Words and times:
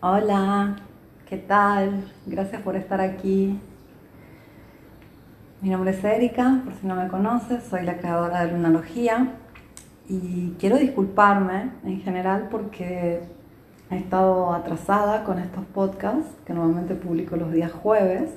Hola, 0.00 0.76
¿qué 1.28 1.38
tal? 1.38 2.04
Gracias 2.24 2.62
por 2.62 2.76
estar 2.76 3.00
aquí. 3.00 3.58
Mi 5.60 5.70
nombre 5.70 5.90
es 5.90 6.04
Erika, 6.04 6.60
por 6.64 6.72
si 6.74 6.86
no 6.86 6.94
me 6.94 7.08
conoces, 7.08 7.64
soy 7.64 7.82
la 7.82 7.96
creadora 7.96 8.44
de 8.44 8.52
Lunalogía 8.52 9.34
y 10.08 10.54
quiero 10.60 10.76
disculparme 10.76 11.72
en 11.82 12.00
general 12.00 12.46
porque 12.48 13.22
he 13.90 13.96
estado 13.96 14.52
atrasada 14.52 15.24
con 15.24 15.40
estos 15.40 15.64
podcasts 15.64 16.30
que 16.46 16.54
normalmente 16.54 16.94
publico 16.94 17.34
los 17.34 17.50
días 17.50 17.72
jueves 17.72 18.30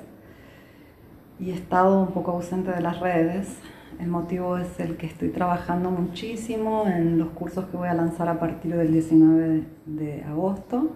y 1.38 1.50
he 1.52 1.54
estado 1.54 2.00
un 2.00 2.08
poco 2.08 2.32
ausente 2.32 2.72
de 2.72 2.80
las 2.80 2.98
redes. 2.98 3.56
El 4.00 4.08
motivo 4.08 4.58
es 4.58 4.80
el 4.80 4.96
que 4.96 5.06
estoy 5.06 5.28
trabajando 5.28 5.92
muchísimo 5.92 6.88
en 6.88 7.18
los 7.18 7.28
cursos 7.28 7.66
que 7.66 7.76
voy 7.76 7.86
a 7.86 7.94
lanzar 7.94 8.28
a 8.28 8.40
partir 8.40 8.74
del 8.74 8.90
19 8.90 9.62
de 9.86 10.24
agosto 10.24 10.90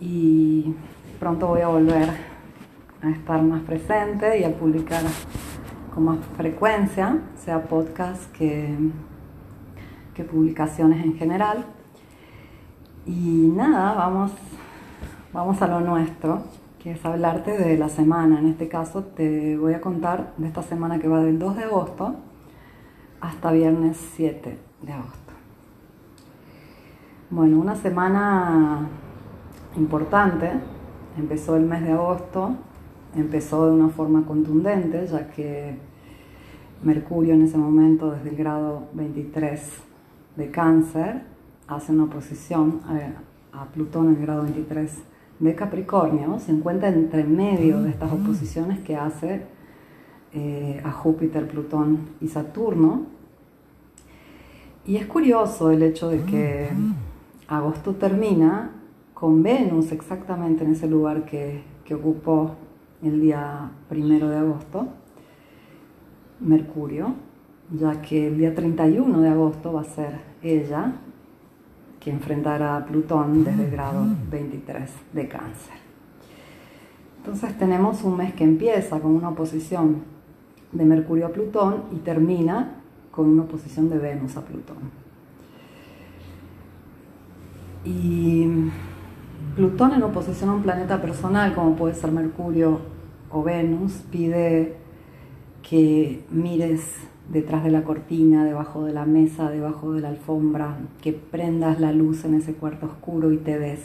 y 0.00 0.74
pronto 1.18 1.48
voy 1.48 1.60
a 1.60 1.68
volver 1.68 2.08
a 3.02 3.10
estar 3.10 3.42
más 3.42 3.62
presente 3.62 4.38
y 4.38 4.44
a 4.44 4.52
publicar 4.52 5.02
con 5.94 6.04
más 6.04 6.18
frecuencia, 6.36 7.18
sea 7.36 7.62
podcast 7.62 8.30
que, 8.32 8.76
que 10.14 10.24
publicaciones 10.24 11.04
en 11.04 11.16
general. 11.16 11.64
Y 13.06 13.50
nada, 13.54 13.94
vamos, 13.94 14.32
vamos 15.32 15.62
a 15.62 15.66
lo 15.68 15.80
nuestro, 15.80 16.42
que 16.82 16.92
es 16.92 17.04
hablarte 17.04 17.56
de 17.56 17.78
la 17.78 17.88
semana. 17.88 18.38
En 18.38 18.48
este 18.48 18.68
caso 18.68 19.04
te 19.04 19.56
voy 19.56 19.74
a 19.74 19.80
contar 19.80 20.34
de 20.36 20.48
esta 20.48 20.62
semana 20.62 20.98
que 20.98 21.08
va 21.08 21.20
del 21.20 21.38
2 21.38 21.56
de 21.56 21.64
agosto 21.64 22.16
hasta 23.20 23.50
viernes 23.52 23.96
7 24.16 24.58
de 24.82 24.92
agosto. 24.92 25.32
Bueno, 27.30 27.58
una 27.58 27.74
semana 27.74 28.88
importante. 29.76 30.50
Empezó 31.18 31.56
el 31.56 31.64
mes 31.64 31.82
de 31.82 31.92
agosto, 31.92 32.54
empezó 33.14 33.66
de 33.66 33.72
una 33.72 33.88
forma 33.88 34.24
contundente, 34.26 35.06
ya 35.06 35.28
que 35.28 35.76
Mercurio 36.82 37.34
en 37.34 37.42
ese 37.42 37.56
momento, 37.56 38.10
desde 38.10 38.30
el 38.30 38.36
grado 38.36 38.88
23 38.92 39.60
de 40.36 40.50
cáncer, 40.50 41.22
hace 41.66 41.92
una 41.92 42.04
oposición 42.04 42.80
a, 42.86 43.22
Plutón 43.72 44.08
en 44.08 44.16
el 44.16 44.22
grado 44.22 44.42
23 44.42 44.92
de 45.40 45.54
Capricornio, 45.54 46.38
se 46.38 46.52
encuentra 46.52 46.90
entre 46.90 47.24
medio 47.24 47.82
de 47.82 47.88
estas 47.88 48.12
oposiciones 48.12 48.80
que 48.80 48.96
hace 48.96 49.46
eh, 50.34 50.82
a 50.84 50.92
Júpiter, 50.92 51.48
Plutón 51.48 52.10
y 52.20 52.28
Saturno. 52.28 53.06
Y 54.84 54.96
es 54.96 55.06
curioso 55.06 55.70
el 55.70 55.82
hecho 55.82 56.10
de 56.10 56.22
que 56.24 56.68
agosto 57.48 57.94
termina 57.94 58.75
con 59.16 59.42
Venus 59.42 59.92
exactamente 59.92 60.62
en 60.62 60.72
ese 60.72 60.86
lugar 60.86 61.24
que, 61.24 61.62
ocupó 61.90 62.54
el 63.02 63.18
día 63.18 63.70
primero 63.88 64.28
de 64.28 64.36
agosto, 64.36 64.88
Mercurio, 66.40 67.14
ya 67.70 68.02
que 68.02 68.26
el 68.26 68.36
día 68.36 68.54
31 68.54 69.18
de 69.20 69.28
agosto 69.30 69.72
va 69.72 69.80
a 69.80 69.84
ser 69.84 70.20
ella 70.42 70.92
que 71.98 72.10
enfrentará 72.10 72.76
a 72.76 72.84
Plutón 72.84 73.42
desde 73.42 73.64
el 73.64 73.70
grado 73.70 74.04
23 74.30 74.90
de 75.14 75.28
cáncer. 75.28 75.76
Entonces 77.16 77.56
tenemos 77.56 78.04
un 78.04 78.18
mes 78.18 78.34
que 78.34 78.44
empieza 78.44 79.00
con 79.00 79.12
una 79.12 79.30
oposición 79.30 80.02
de 80.72 80.84
Mercurio 80.84 81.28
a 81.28 81.30
Plutón 81.30 81.84
y 81.90 82.00
termina 82.00 82.82
con 83.10 83.30
una 83.30 83.44
oposición 83.44 83.88
de 83.88 83.96
Venus 83.96 84.36
a 84.36 84.42
Plutón. 84.42 84.76
Y 87.82 88.70
Plutón 89.56 89.94
en 89.94 90.02
oposición 90.02 90.50
a 90.50 90.52
un 90.52 90.62
planeta 90.62 91.00
personal 91.00 91.54
como 91.54 91.76
puede 91.76 91.94
ser 91.94 92.12
Mercurio 92.12 92.78
o 93.30 93.42
Venus 93.42 94.02
pide 94.10 94.76
que 95.62 96.26
mires 96.30 96.94
detrás 97.30 97.64
de 97.64 97.70
la 97.70 97.82
cortina, 97.82 98.44
debajo 98.44 98.84
de 98.84 98.92
la 98.92 99.06
mesa, 99.06 99.48
debajo 99.48 99.94
de 99.94 100.02
la 100.02 100.10
alfombra, 100.10 100.76
que 101.00 101.14
prendas 101.14 101.80
la 101.80 101.92
luz 101.92 102.26
en 102.26 102.34
ese 102.34 102.52
cuarto 102.52 102.84
oscuro 102.84 103.32
y 103.32 103.38
te 103.38 103.58
des 103.58 103.80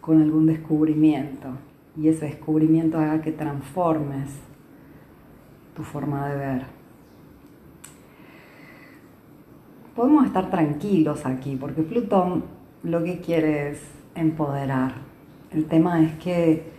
con 0.00 0.20
algún 0.20 0.46
descubrimiento. 0.46 1.50
Y 1.96 2.08
ese 2.08 2.26
descubrimiento 2.26 2.98
haga 2.98 3.22
que 3.22 3.30
transformes 3.30 4.28
tu 5.76 5.84
forma 5.84 6.28
de 6.28 6.36
ver. 6.36 6.62
Podemos 9.94 10.26
estar 10.26 10.50
tranquilos 10.50 11.24
aquí 11.26 11.54
porque 11.54 11.82
Plutón 11.82 12.42
lo 12.82 13.04
que 13.04 13.20
quiere 13.20 13.70
es 13.70 13.95
empoderar. 14.16 14.92
El 15.52 15.66
tema 15.66 16.02
es 16.02 16.12
que 16.16 16.72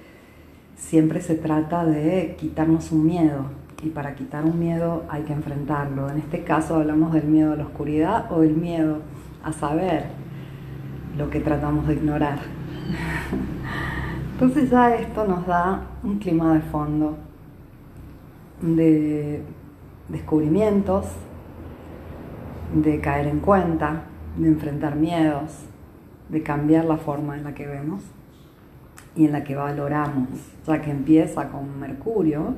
siempre 0.76 1.22
se 1.22 1.36
trata 1.36 1.86
de 1.86 2.36
quitarnos 2.40 2.92
un 2.92 3.06
miedo 3.06 3.46
y 3.84 3.90
para 3.90 4.16
quitar 4.16 4.46
un 4.46 4.60
miedo 4.60 5.04
hay 5.10 5.24
que 5.24 5.34
enfrentarlo. 5.34 6.10
En 6.10 6.18
este 6.18 6.44
caso 6.44 6.76
hablamos 6.76 7.14
del 7.14 7.26
miedo 7.26 7.54
a 7.54 7.56
la 7.56 7.66
oscuridad 7.66 8.32
o 8.32 8.42
del 8.42 8.56
miedo 8.56 9.00
a 9.44 9.54
saber 9.54 10.06
lo 11.18 11.30
que 11.30 11.40
tratamos 11.40 11.88
de 11.88 11.94
ignorar. 11.94 12.40
Entonces 14.34 14.70
ya 14.70 14.96
esto 14.96 15.26
nos 15.26 15.48
da 15.48 15.82
un 16.04 16.20
clima 16.20 16.54
de 16.54 16.62
fondo 16.62 17.18
de 18.62 19.44
descubrimientos, 20.10 21.06
de 22.74 23.00
caer 23.00 23.28
en 23.28 23.40
cuenta, 23.40 24.04
de 24.38 24.48
enfrentar 24.48 24.96
miedos, 24.96 25.66
de 26.30 26.44
cambiar 26.44 26.86
la 26.86 26.98
forma 26.98 27.38
en 27.38 27.44
la 27.44 27.54
que 27.54 27.68
vemos 27.68 28.04
y 29.16 29.26
en 29.26 29.32
la 29.32 29.44
que 29.44 29.56
valoramos, 29.56 30.30
ya 30.66 30.82
que 30.82 30.92
empieza 30.92 31.50
con 31.50 31.80
Mercurio, 31.80 32.56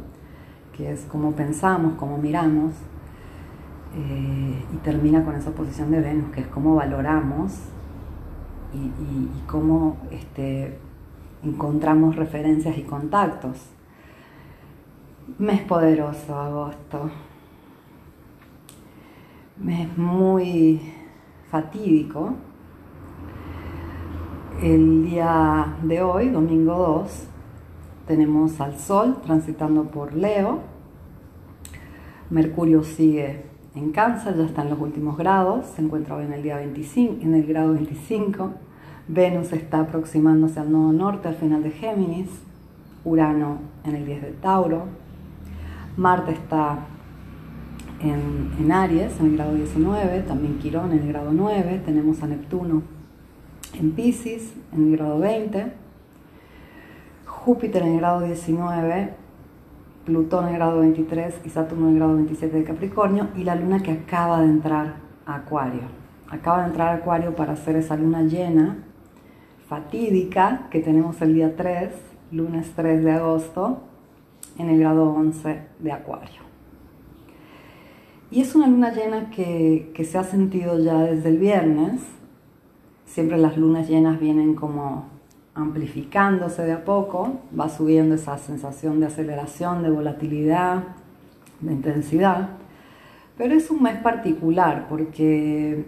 que 0.76 0.92
es 0.92 1.02
como 1.06 1.32
pensamos, 1.32 1.94
como 1.94 2.18
miramos, 2.18 2.74
eh, 3.96 4.66
y 4.74 4.78
termina 4.78 5.24
con 5.24 5.36
esa 5.36 5.52
posición 5.52 5.90
de 5.92 6.02
Venus, 6.02 6.32
que 6.32 6.42
es 6.42 6.48
cómo 6.48 6.76
valoramos 6.76 7.54
y, 8.74 9.48
cómo 9.48 9.98
este, 10.12 10.78
encontramos 11.44 12.16
referencias 12.16 12.78
y 12.78 12.84
contactos. 12.84 13.70
Mes 15.38 15.62
poderoso, 15.62 16.36
agosto. 16.36 17.10
Mes 19.58 19.98
muy 19.98 20.82
fatídico, 21.50 22.36
el 24.62 25.06
día 25.06 25.78
de 25.84 26.02
hoy, 26.02 26.30
domingo 26.30 26.74
2, 26.74 27.28
tenemos 28.08 28.60
al 28.60 28.78
Sol 28.78 29.18
transitando 29.24 29.86
por 29.86 30.14
Leo. 30.14 30.60
Mercurio 32.30 32.84
sigue 32.84 33.46
en 33.74 33.92
Cáncer, 33.92 34.36
ya 34.36 34.44
está 34.44 34.64
en 34.64 34.72
los 34.72 34.80
últimos 34.80 35.18
grados, 35.18 35.66
se 35.76 35.82
encuentra 35.82 36.16
hoy 36.16 36.26
en 36.26 36.34
el, 36.34 36.44
día 36.44 36.58
25, 36.58 37.24
en 37.24 37.36
el 37.36 37.46
grado 37.46 37.74
25. 37.74 38.52
Venus 39.08 39.54
está 39.54 39.80
aproximándose 39.80 40.60
al 40.60 40.72
nodo 40.72 40.92
norte, 40.92 41.30
al 41.30 41.36
final 41.36 41.64
de 41.64 41.72
Géminis. 41.72 42.30
Urano 43.06 43.60
en 43.86 43.96
el 43.96 44.06
10 44.06 44.22
de 44.22 44.32
Tauro. 44.32 44.84
Marte 45.96 46.34
está 46.34 46.80
en, 48.02 48.52
en 48.60 48.72
Aries, 48.74 49.18
en 49.22 49.28
el 49.28 49.38
grado 49.38 49.54
19. 49.56 50.22
También 50.24 50.60
Quirón 50.60 50.92
en 50.92 51.00
el 51.00 51.08
grado 51.08 51.32
9. 51.32 51.82
Tenemos 51.86 52.22
a 52.22 52.28
Neptuno 52.28 52.99
en 53.74 53.92
Pisces, 53.92 54.54
en 54.74 54.92
el 54.92 54.98
grado 54.98 55.20
20, 55.20 55.74
Júpiter 57.26 57.84
en 57.84 57.94
el 57.94 57.98
grado 58.00 58.22
19, 58.22 59.14
Plutón 60.06 60.46
en 60.46 60.50
el 60.52 60.56
grado 60.56 60.80
23 60.80 61.42
y 61.46 61.50
Saturno 61.50 61.88
en 61.88 61.94
el 61.94 62.00
grado 62.00 62.16
27 62.16 62.58
de 62.58 62.64
Capricornio 62.64 63.28
y 63.36 63.44
la 63.44 63.56
luna 63.56 63.82
que 63.82 63.92
acaba 63.92 64.42
de 64.42 64.48
entrar 64.48 64.96
a 65.26 65.36
Acuario. 65.36 65.84
Acaba 66.30 66.62
de 66.62 66.70
entrar 66.70 66.90
a 66.90 66.94
Acuario 66.96 67.36
para 67.36 67.54
hacer 67.54 67.76
esa 67.76 67.96
luna 67.96 68.24
llena 68.24 68.78
fatídica 69.68 70.68
que 70.72 70.80
tenemos 70.80 71.22
el 71.22 71.36
día 71.36 71.56
3, 71.56 71.92
lunes 72.32 72.72
3 72.76 73.04
de 73.04 73.12
agosto, 73.12 73.84
en 74.58 74.70
el 74.70 74.80
grado 74.80 75.12
11 75.12 75.62
de 75.80 75.92
Acuario. 75.92 76.42
Y 78.32 78.42
es 78.42 78.56
una 78.56 78.68
luna 78.68 78.92
llena 78.92 79.30
que, 79.30 79.92
que 79.94 80.06
se 80.06 80.18
ha 80.18 80.24
sentido 80.24 80.80
ya 80.80 81.00
desde 81.02 81.30
el 81.30 81.38
viernes, 81.38 82.02
siempre 83.10 83.38
las 83.38 83.58
lunas 83.58 83.90
llenas 83.90 84.20
vienen 84.20 84.56
como 84.56 85.08
amplificándose 85.56 86.64
de 86.64 86.74
a 86.74 86.86
poco, 86.86 87.40
va 87.60 87.68
subiendo 87.68 88.16
esa 88.16 88.38
sensación 88.38 89.00
de 89.00 89.08
aceleración, 89.08 89.84
de 89.84 89.90
volatilidad, 89.90 90.84
de 91.60 91.74
intensidad, 91.74 92.50
pero 93.38 93.56
es 93.56 93.70
un 93.70 93.84
mes 93.84 93.98
particular 93.98 94.88
porque 94.88 95.86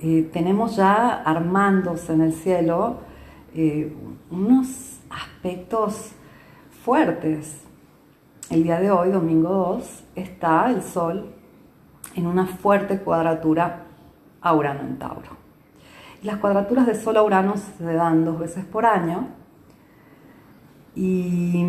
eh, 0.00 0.30
tenemos 0.32 0.76
ya 0.76 1.22
armándose 1.22 2.12
en 2.12 2.20
el 2.20 2.32
cielo 2.32 2.98
eh, 3.54 3.92
unos 4.30 5.00
aspectos 5.10 6.12
fuertes. 6.84 7.60
El 8.50 8.62
día 8.62 8.78
de 8.78 8.90
hoy, 8.90 9.10
domingo 9.10 9.48
2, 9.48 10.04
está 10.14 10.70
el 10.70 10.82
Sol 10.82 11.32
en 12.14 12.26
una 12.26 12.46
fuerte 12.46 12.98
cuadratura 12.98 13.84
a 14.42 14.52
en 14.54 14.98
Tauro. 14.98 15.43
Las 16.24 16.38
cuadraturas 16.38 16.86
de 16.86 16.94
Sol 16.94 17.18
a 17.18 17.22
Urano 17.22 17.54
se 17.56 17.84
dan 17.84 18.24
dos 18.24 18.38
veces 18.38 18.64
por 18.64 18.86
año 18.86 19.28
y, 20.96 21.66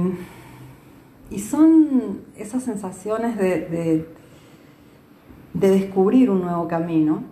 son 1.37 2.21
esas 2.37 2.63
sensaciones 2.63 3.37
de, 3.37 4.07
de, 5.53 5.69
descubrir 5.69 6.29
un 6.29 6.41
nuevo 6.41 6.67
camino. 6.67 7.23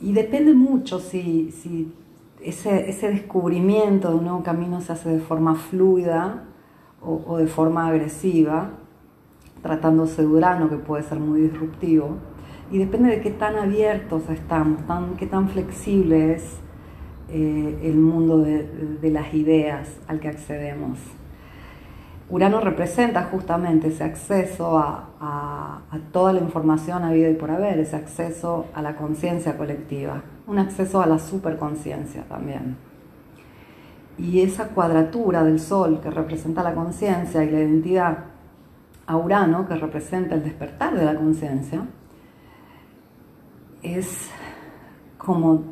Y 0.00 0.12
depende 0.12 0.54
mucho 0.54 0.98
si, 0.98 1.50
si 1.50 1.92
ese, 2.40 2.88
ese, 2.88 3.10
descubrimiento 3.10 4.08
de 4.08 4.14
un 4.14 4.24
nuevo 4.24 4.42
camino 4.42 4.80
se 4.80 4.92
hace 4.92 5.10
de 5.10 5.20
forma 5.20 5.54
fluida 5.56 6.44
o, 7.02 7.22
o 7.26 7.36
de 7.36 7.46
forma 7.46 7.86
agresiva, 7.86 8.70
tratándose 9.62 10.22
de 10.22 10.28
Urano, 10.28 10.70
que 10.70 10.76
puede 10.76 11.02
ser 11.02 11.20
muy 11.20 11.42
disruptivo 11.42 12.16
y 12.70 12.78
depende 12.78 13.10
de 13.10 13.20
qué 13.20 13.30
tan 13.30 13.56
abiertos 13.56 14.28
estamos, 14.30 14.86
tan, 14.86 15.16
qué 15.16 15.26
tan 15.26 15.48
flexible 15.48 16.34
es 16.34 16.56
eh, 17.28 17.80
el 17.82 17.96
mundo 17.96 18.38
de, 18.38 19.10
las 19.10 19.34
ideas 19.34 19.88
al 20.06 20.20
que 20.20 20.28
accedemos. 20.28 20.98
Urano 22.28 22.60
representa 22.60 23.24
justamente 23.24 23.88
ese 23.88 24.04
acceso 24.04 24.78
a, 24.78 25.82
toda 26.12 26.32
la 26.32 26.40
información 26.40 27.02
a 27.02 27.12
vida 27.12 27.28
y 27.28 27.34
por 27.34 27.50
haber, 27.50 27.80
ese 27.80 27.96
acceso 27.96 28.66
a 28.72 28.82
la 28.82 28.94
conciencia 28.94 29.56
colectiva, 29.56 30.22
un 30.46 30.58
acceso 30.58 31.02
a 31.02 31.06
la 31.06 31.18
superconciencia 31.18 32.22
también. 32.28 32.76
Y 34.16 34.42
esa 34.42 34.68
cuadratura 34.68 35.42
del 35.42 35.58
Sol 35.58 36.00
que 36.00 36.10
representa 36.10 36.62
la 36.62 36.74
conciencia 36.74 37.42
y 37.42 37.50
la 37.50 37.58
identidad 37.58 38.18
a 39.06 39.16
Urano 39.16 39.66
que 39.66 39.74
representa 39.74 40.36
el 40.36 40.44
despertar 40.44 40.96
de 40.96 41.04
la 41.04 41.16
conciencia, 41.16 41.84
es 43.82 44.30
como 45.18 45.62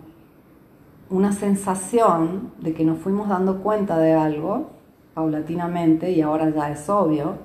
una 1.10 1.32
sensación 1.32 2.52
de 2.60 2.74
que 2.74 2.84
nos 2.84 2.98
fuimos 2.98 3.28
dando 3.28 3.62
cuenta 3.62 3.98
de 3.98 4.12
algo 4.12 4.70
paulatinamente 5.14 6.10
y 6.10 6.20
ahora 6.20 6.50
ya 6.50 6.70
es 6.70 6.88
obvio. 6.88 7.38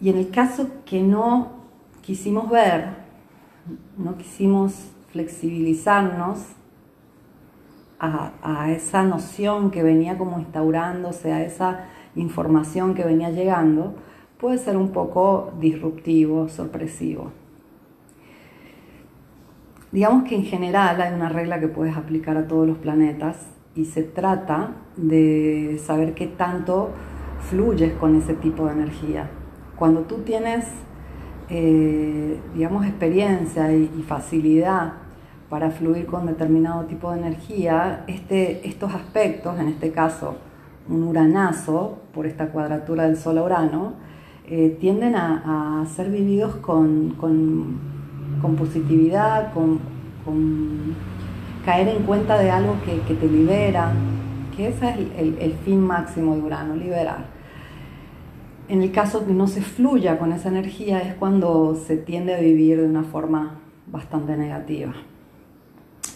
Y 0.00 0.08
en 0.08 0.16
el 0.16 0.30
caso 0.30 0.66
que 0.84 1.02
no 1.02 1.48
quisimos 2.02 2.50
ver, 2.50 2.88
no 3.98 4.16
quisimos 4.16 4.90
flexibilizarnos 5.12 6.38
a, 7.98 8.32
a, 8.42 8.72
esa 8.72 9.02
noción 9.02 9.70
que 9.70 9.82
venía 9.82 10.16
como 10.16 10.38
instaurándose, 10.38 11.32
a 11.32 11.44
esa 11.44 11.84
información 12.14 12.94
que 12.94 13.04
venía 13.04 13.30
llegando, 13.30 13.94
puede 14.38 14.56
ser 14.56 14.78
un 14.78 14.90
poco 14.90 15.52
disruptivo, 15.60 16.48
sorpresivo. 16.48 17.32
Digamos 19.92 20.22
que 20.22 20.36
en 20.36 20.44
general 20.44 21.00
hay 21.00 21.12
una 21.12 21.28
regla 21.28 21.58
que 21.58 21.66
puedes 21.66 21.96
aplicar 21.96 22.36
a 22.36 22.46
todos 22.46 22.66
los 22.66 22.78
planetas 22.78 23.48
y 23.74 23.86
se 23.86 24.04
trata 24.04 24.70
de 24.96 25.80
saber 25.84 26.14
qué 26.14 26.28
tanto 26.28 26.90
fluyes 27.48 27.94
con 27.94 28.14
ese 28.14 28.34
tipo 28.34 28.66
de 28.66 28.72
energía. 28.72 29.28
Cuando 29.74 30.02
tú 30.02 30.18
tienes, 30.18 30.64
eh, 31.48 32.38
digamos, 32.54 32.86
experiencia 32.86 33.72
y, 33.72 34.04
facilidad 34.06 34.92
para 35.48 35.70
fluir 35.72 36.06
con 36.06 36.26
determinado 36.26 36.84
tipo 36.84 37.10
de 37.10 37.18
energía, 37.18 38.04
este, 38.06 38.68
estos 38.68 38.94
aspectos, 38.94 39.58
en 39.58 39.68
este 39.68 39.90
caso 39.90 40.36
un 40.88 41.02
uranazo, 41.02 41.98
por 42.14 42.26
esta 42.26 42.50
cuadratura 42.50 43.04
del 43.08 43.16
Sol 43.16 43.38
a 43.38 43.42
Urano, 43.42 43.94
eh, 44.46 44.76
tienden 44.80 45.16
a, 45.16 45.84
ser 45.88 46.10
vividos 46.10 46.56
con 46.56 47.10
con 47.18 47.99
positividad, 48.40 49.52
con, 49.52 49.78
caer 51.64 51.88
en 51.88 52.02
cuenta 52.04 52.38
de 52.38 52.50
algo 52.50 52.76
que, 52.84 53.14
te 53.14 53.28
libera, 53.28 53.92
que 54.56 54.68
ese 54.68 54.90
es 54.90 54.96
el, 55.40 55.54
fin 55.64 55.80
máximo 55.80 56.34
de 56.34 56.42
Urano, 56.42 56.74
liberar. 56.74 57.24
En 58.68 58.82
el 58.82 58.92
caso 58.92 59.26
que 59.26 59.32
no 59.32 59.46
se 59.46 59.62
fluya 59.62 60.18
con 60.18 60.32
esa 60.32 60.48
energía 60.48 61.00
es 61.00 61.14
cuando 61.14 61.74
se 61.74 61.96
tiende 61.96 62.34
a 62.34 62.40
vivir 62.40 62.80
de 62.80 62.86
una 62.86 63.02
forma 63.02 63.60
bastante 63.88 64.36
negativa. 64.36 64.94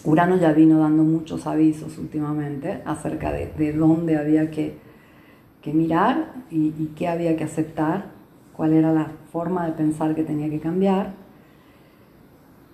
Urano 0.05 0.37
ya 0.37 0.53
vino 0.53 0.79
dando 0.79 1.03
muchos 1.03 1.47
avisos 1.47 1.97
últimamente 1.97 2.81
acerca 2.85 3.31
de, 3.31 3.73
dónde 3.73 4.17
había 4.17 4.51
que, 4.51 4.77
mirar 5.65 6.31
y, 6.51 6.67
y 6.77 6.93
qué 6.95 7.07
había 7.07 7.35
que 7.35 7.43
aceptar, 7.43 8.11
cuál 8.55 8.73
era 8.73 8.93
la 8.93 9.11
forma 9.31 9.65
de 9.65 9.71
pensar 9.73 10.13
que 10.13 10.23
tenía 10.23 10.49
que 10.49 10.59
cambiar. 10.59 11.24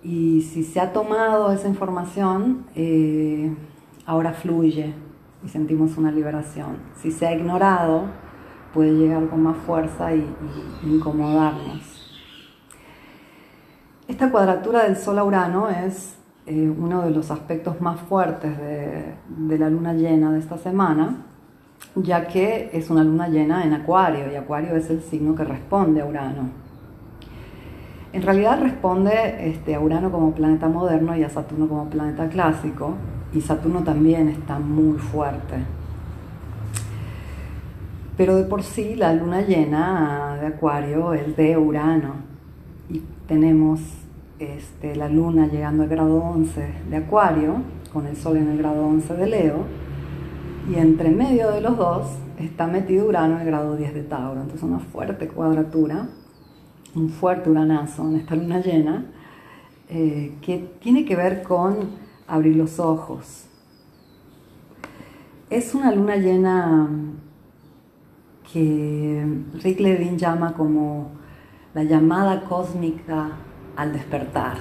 Y 0.04 0.42
si 0.42 0.64
se 0.64 0.80
ha 0.80 0.92
tomado 0.92 1.52
esa 1.52 1.68
información, 1.68 2.66
eh, 2.74 3.54
ahora 4.04 4.32
fluye 4.32 4.94
y 5.44 5.48
sentimos 5.48 5.96
una 5.96 6.10
liberación. 6.10 6.78
Si 7.00 7.12
se 7.12 7.26
ha 7.26 7.32
ignorado, 7.32 8.06
puede 8.74 8.92
llegar 8.92 9.28
con 9.28 9.42
más 9.42 9.56
fuerza 9.58 10.14
y, 10.14 10.26
incomodarnos. 10.84 11.98
Esta 14.08 14.30
cuadratura 14.30 14.84
del 14.84 14.96
Sol 14.96 15.18
a 15.18 15.24
Urano 15.24 15.68
es 15.68 16.16
eh, 16.46 16.68
uno 16.76 17.02
de 17.02 17.10
los 17.10 17.30
aspectos 17.30 17.80
más 17.80 18.00
fuertes 18.00 18.58
de, 18.58 19.14
de 19.28 19.58
la 19.58 19.70
luna 19.70 19.94
llena 19.94 20.32
de 20.32 20.40
esta 20.40 20.58
semana, 20.58 21.24
ya 21.94 22.26
que 22.26 22.70
es 22.72 22.90
una 22.90 23.04
luna 23.04 23.28
llena 23.28 23.64
en 23.64 23.72
Acuario 23.74 24.30
y 24.32 24.34
Acuario 24.34 24.74
es 24.74 24.90
el 24.90 25.02
signo 25.02 25.36
que 25.36 25.44
responde 25.44 26.00
a 26.00 26.06
Urano. 26.06 26.71
En 28.12 28.20
realidad 28.20 28.60
responde 28.60 29.48
este, 29.48 29.74
a 29.74 29.80
Urano 29.80 30.10
como 30.10 30.32
planeta 30.32 30.68
moderno 30.68 31.16
y 31.16 31.24
a 31.24 31.30
Saturno 31.30 31.66
como 31.66 31.88
planeta 31.88 32.28
clásico, 32.28 32.94
y 33.32 33.40
Saturno 33.40 33.82
también 33.82 34.28
está 34.28 34.58
muy 34.58 34.98
fuerte. 34.98 35.54
Pero 38.18 38.36
de 38.36 38.44
por 38.44 38.62
sí 38.62 38.96
la 38.96 39.14
luna 39.14 39.40
llena 39.40 40.36
de 40.38 40.48
Acuario 40.48 41.14
es 41.14 41.34
de 41.36 41.56
Urano, 41.56 42.16
y 42.90 43.02
tenemos 43.26 43.80
este, 44.38 44.94
la 44.94 45.08
luna 45.08 45.46
llegando 45.46 45.84
al 45.84 45.88
grado 45.88 46.22
11 46.22 46.74
de 46.90 46.96
Acuario, 46.96 47.62
con 47.94 48.06
el 48.06 48.16
Sol 48.16 48.36
en 48.36 48.48
el 48.48 48.58
grado 48.58 48.86
11 48.86 49.14
de 49.14 49.26
Leo, 49.26 49.64
y 50.70 50.74
entre 50.74 51.08
medio 51.08 51.50
de 51.50 51.62
los 51.62 51.78
dos 51.78 52.18
está 52.38 52.66
metido 52.66 53.06
Urano 53.06 53.36
en 53.36 53.40
el 53.40 53.46
grado 53.46 53.74
10 53.74 53.94
de 53.94 54.02
Tauro, 54.02 54.42
entonces 54.42 54.62
una 54.62 54.80
fuerte 54.80 55.28
cuadratura 55.28 56.08
un 56.94 57.08
fuerte 57.08 57.50
uranazo 57.50 58.08
en 58.08 58.16
esta 58.16 58.34
luna 58.34 58.60
llena, 58.60 59.04
eh, 59.88 60.36
que 60.40 60.58
tiene 60.80 61.04
que 61.04 61.16
ver 61.16 61.42
con 61.42 61.90
abrir 62.26 62.56
los 62.56 62.78
ojos. 62.78 63.46
Es 65.50 65.74
una 65.74 65.92
luna 65.92 66.16
llena 66.16 66.88
que 68.52 69.26
Rick 69.62 69.80
Levin 69.80 70.16
llama 70.18 70.54
como 70.54 71.10
la 71.74 71.84
llamada 71.84 72.42
cósmica 72.44 73.32
al 73.76 73.92
despertar. 73.92 74.58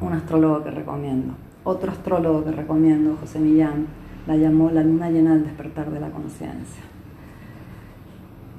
Un 0.00 0.12
astrólogo 0.12 0.64
que 0.64 0.70
recomiendo. 0.70 1.34
Otro 1.64 1.90
astrólogo 1.90 2.44
que 2.44 2.52
recomiendo, 2.52 3.16
José 3.20 3.38
Millán, 3.38 3.86
la 4.26 4.36
llamó 4.36 4.70
la 4.70 4.82
luna 4.82 5.10
llena 5.10 5.32
al 5.32 5.44
despertar 5.44 5.90
de 5.90 6.00
la 6.00 6.10
conciencia. 6.10 6.82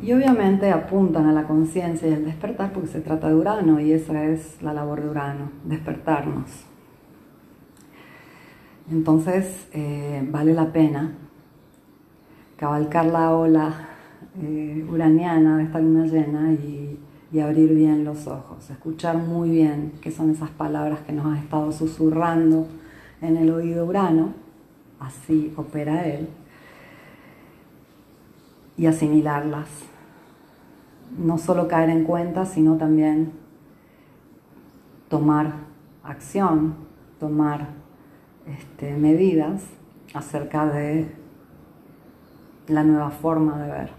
Y 0.01 0.13
obviamente 0.13 0.72
apuntan 0.72 1.25
a 1.25 1.34
la 1.34 1.44
conciencia 1.44 2.08
y 2.08 2.13
al 2.13 2.24
despertar 2.24 2.72
porque 2.72 2.88
se 2.88 3.01
trata 3.01 3.27
de 3.27 3.36
Urano 3.36 3.82
y 3.82 3.91
esa 3.91 4.24
es 4.25 4.62
la 4.62 4.74
labor 4.74 5.01
de 5.01 5.10
Urano, 5.10 5.51
despertarnos. 5.65 6.50
Entonces 8.89 9.68
eh, 9.74 10.25
vale 10.32 10.53
la 10.53 10.72
pena 10.72 11.12
cabalcar 12.56 13.08
la 13.08 13.36
ola 13.36 13.89
eh, 14.41 14.86
uraniana 14.89 15.58
de 15.58 15.63
esta 15.63 15.79
luna 15.79 16.06
llena 16.06 16.53
y, 16.53 16.98
y 17.32 17.39
abrir 17.39 17.74
bien 17.74 18.06
los 18.06 18.25
ojos, 18.27 18.70
escuchar 18.70 19.18
muy 19.18 19.50
bien 19.50 19.94
qué 20.01 20.12
son 20.12 20.32
esas 20.32 20.50
palabras 20.50 21.00
que 21.01 21.12
nos 21.12 21.25
ha 21.25 21.38
estado 21.38 21.72
susurrando 21.72 22.68
en 23.22 23.36
el 23.38 23.51
oído 23.51 23.86
Urano, 23.86 24.34
así 25.00 25.53
opera 25.58 26.08
él, 26.08 26.29
y 28.77 28.86
asimilarlas 28.86 29.88
no 31.18 31.38
solo 31.38 31.68
caer 31.68 31.89
en 31.89 32.04
cuenta, 32.04 32.46
sino 32.46 32.78
también 32.78 33.32
tomar 35.10 35.54
acción, 36.04 36.75
tomar 37.20 37.68
este, 38.46 38.96
medidas 38.96 39.62
acerca 40.13 40.66
de 40.66 41.12
la 42.68 42.84
nueva 42.84 43.10
forma 43.10 43.58
de 43.58 43.72
ver. 43.72 43.89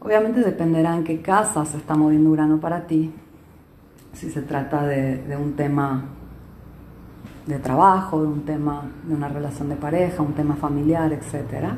Obviamente 0.00 0.40
dependerá 0.40 0.96
en 0.96 1.04
qué 1.04 1.20
casa 1.20 1.64
se 1.66 1.76
está 1.76 1.94
moviendo 1.94 2.30
Urano 2.30 2.58
para 2.58 2.86
ti, 2.86 3.12
si 4.12 4.30
se 4.30 4.42
trata 4.42 4.86
de, 4.86 5.36
un 5.36 5.54
tema 5.54 6.04
de 7.46 7.58
trabajo, 7.58 8.22
de 8.22 8.28
un 8.28 8.44
tema 8.44 8.84
de 9.04 9.14
una 9.14 9.28
relación 9.28 9.68
de 9.68 9.76
pareja, 9.76 10.22
un 10.22 10.32
tema 10.32 10.56
familiar, 10.56 11.12
etc. 11.12 11.74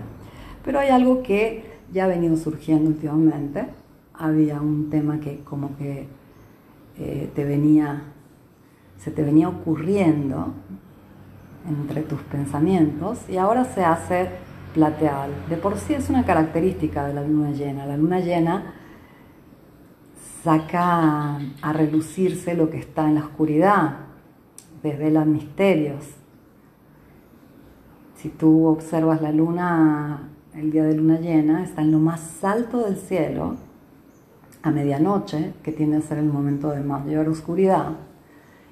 Pero 0.65 0.79
hay 0.79 0.91
algo 0.91 1.23
que 1.23 1.72
ya 1.93 2.05
ha 2.05 2.09
venido 2.09 2.37
surgiendo 2.37 2.91
últimamente. 2.91 3.67
Había 4.15 4.61
un 4.61 4.91
tema 4.91 5.21
que 5.21 5.41
como 5.45 5.77
que 5.77 6.07
eh, 6.99 7.31
te 7.35 7.45
venía 7.45 8.03
se 9.03 9.11
te 9.11 9.25
venía 9.25 9.49
ocurriendo 9.49 10.53
entre 11.69 12.03
tus 12.03 12.21
pensamientos 12.21 13.19
y 13.29 13.37
ahora 13.37 13.65
se 13.65 13.85
hace 13.85 14.29
plateado. 14.75 15.33
De 15.49 15.57
por 15.57 15.77
sí 15.77 15.95
es 15.95 16.09
una 16.09 16.25
característica 16.25 17.07
de 17.07 17.15
la 17.15 17.23
luna 17.23 17.51
llena. 17.51 17.85
La 17.85 17.97
luna 17.97 18.21
llena 18.21 18.75
saca 20.45 21.37
a 21.37 21.73
relucirse 21.73 22.55
lo 22.55 22.71
que 22.71 22.79
está 22.79 23.09
en 23.09 23.17
la 23.17 23.23
oscuridad, 23.23 23.97
desvela 24.85 25.25
misterios. 25.25 26.05
Si 28.17 28.29
tú 28.29 28.67
observas 28.67 29.21
la 29.21 29.33
luna 29.33 30.29
el 30.55 30.71
día 30.71 30.85
de 30.85 30.95
luna 30.95 31.19
llena, 31.19 31.63
está 31.63 31.83
en 31.83 31.93
lo 31.93 31.99
más 31.99 32.45
alto 32.45 32.85
del 32.85 32.97
cielo, 32.97 33.57
a 34.63 34.71
medianoche, 34.71 35.55
que 35.63 35.73
tiende 35.73 35.97
a 35.97 36.03
ser 36.03 36.19
el 36.19 36.27
momento 36.27 36.71
de 36.71 36.81
mayor 36.81 37.29
oscuridad, 37.29 37.93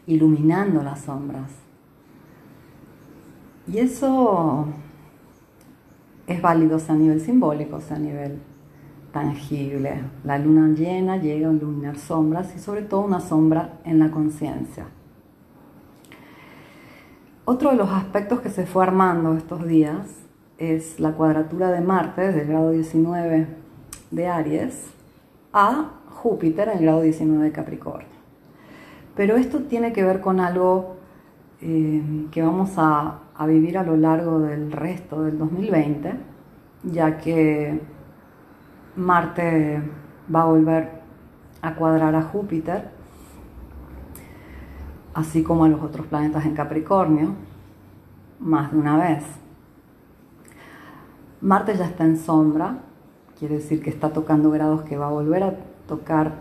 iluminando 0.06 0.82
las 0.82 1.00
sombras. 1.00 1.50
Y 3.66 3.78
eso 3.78 4.66
es 6.26 6.42
válido 6.42 6.78
a 6.88 6.94
nivel 6.94 7.20
simbólico, 7.20 7.80
a 7.90 7.98
nivel 7.98 8.40
tangible. 9.12 10.02
La 10.24 10.38
luna 10.38 10.68
llena 10.68 11.16
llega 11.16 11.48
a 11.48 11.52
iluminar 11.52 11.98
sombras 11.98 12.54
y 12.54 12.58
sobre 12.58 12.82
todo 12.82 13.00
una 13.00 13.20
sombra 13.20 13.80
en 13.84 13.98
la 13.98 14.10
conciencia. 14.10 14.86
Otro 17.44 17.70
de 17.70 17.76
los 17.76 17.90
aspectos 17.90 18.40
que 18.40 18.50
se 18.50 18.66
fue 18.66 18.84
armando 18.84 19.34
estos 19.34 19.66
días 19.66 20.19
es 20.60 21.00
la 21.00 21.12
cuadratura 21.12 21.70
de 21.70 21.80
Marte 21.80 22.20
desde 22.20 22.42
el 22.42 22.48
grado 22.48 22.70
19 22.70 23.46
de 24.10 24.28
Aries 24.28 24.90
a 25.54 25.90
Júpiter 26.10 26.68
en 26.68 26.78
el 26.78 26.84
grado 26.84 27.00
19 27.00 27.44
de 27.44 27.50
Capricornio. 27.50 28.08
Pero 29.16 29.36
esto 29.36 29.60
tiene 29.60 29.92
que 29.92 30.04
ver 30.04 30.20
con 30.20 30.38
algo 30.38 30.96
eh, 31.62 32.02
que 32.30 32.42
vamos 32.42 32.72
a, 32.76 33.20
a 33.34 33.46
vivir 33.46 33.78
a 33.78 33.82
lo 33.82 33.96
largo 33.96 34.38
del 34.38 34.70
resto 34.70 35.22
del 35.22 35.38
2020, 35.38 36.12
ya 36.84 37.16
que 37.16 37.80
Marte 38.96 39.82
va 40.32 40.42
a 40.42 40.44
volver 40.44 40.90
a 41.62 41.74
cuadrar 41.74 42.14
a 42.14 42.22
Júpiter, 42.22 42.90
así 45.14 45.42
como 45.42 45.64
a 45.64 45.68
los 45.68 45.80
otros 45.82 46.06
planetas 46.06 46.44
en 46.44 46.54
Capricornio, 46.54 47.34
más 48.38 48.72
de 48.72 48.78
una 48.78 48.98
vez. 48.98 49.24
Marte 51.42 51.74
ya 51.74 51.86
está 51.86 52.04
en 52.04 52.18
sombra, 52.18 52.80
quiere 53.38 53.56
decir 53.56 53.82
que 53.82 53.88
está 53.88 54.12
tocando 54.12 54.50
grados 54.50 54.82
que 54.82 54.98
va 54.98 55.06
a 55.06 55.10
volver 55.10 55.42
a 55.42 55.54
tocar 55.88 56.34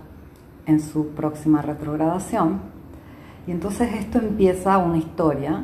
en 0.65 0.81
su 0.81 1.07
próxima 1.09 1.61
retrogradación. 1.61 2.59
Y 3.47 3.51
entonces 3.51 3.93
esto 3.93 4.19
empieza 4.19 4.77
una 4.77 4.97
historia 4.97 5.63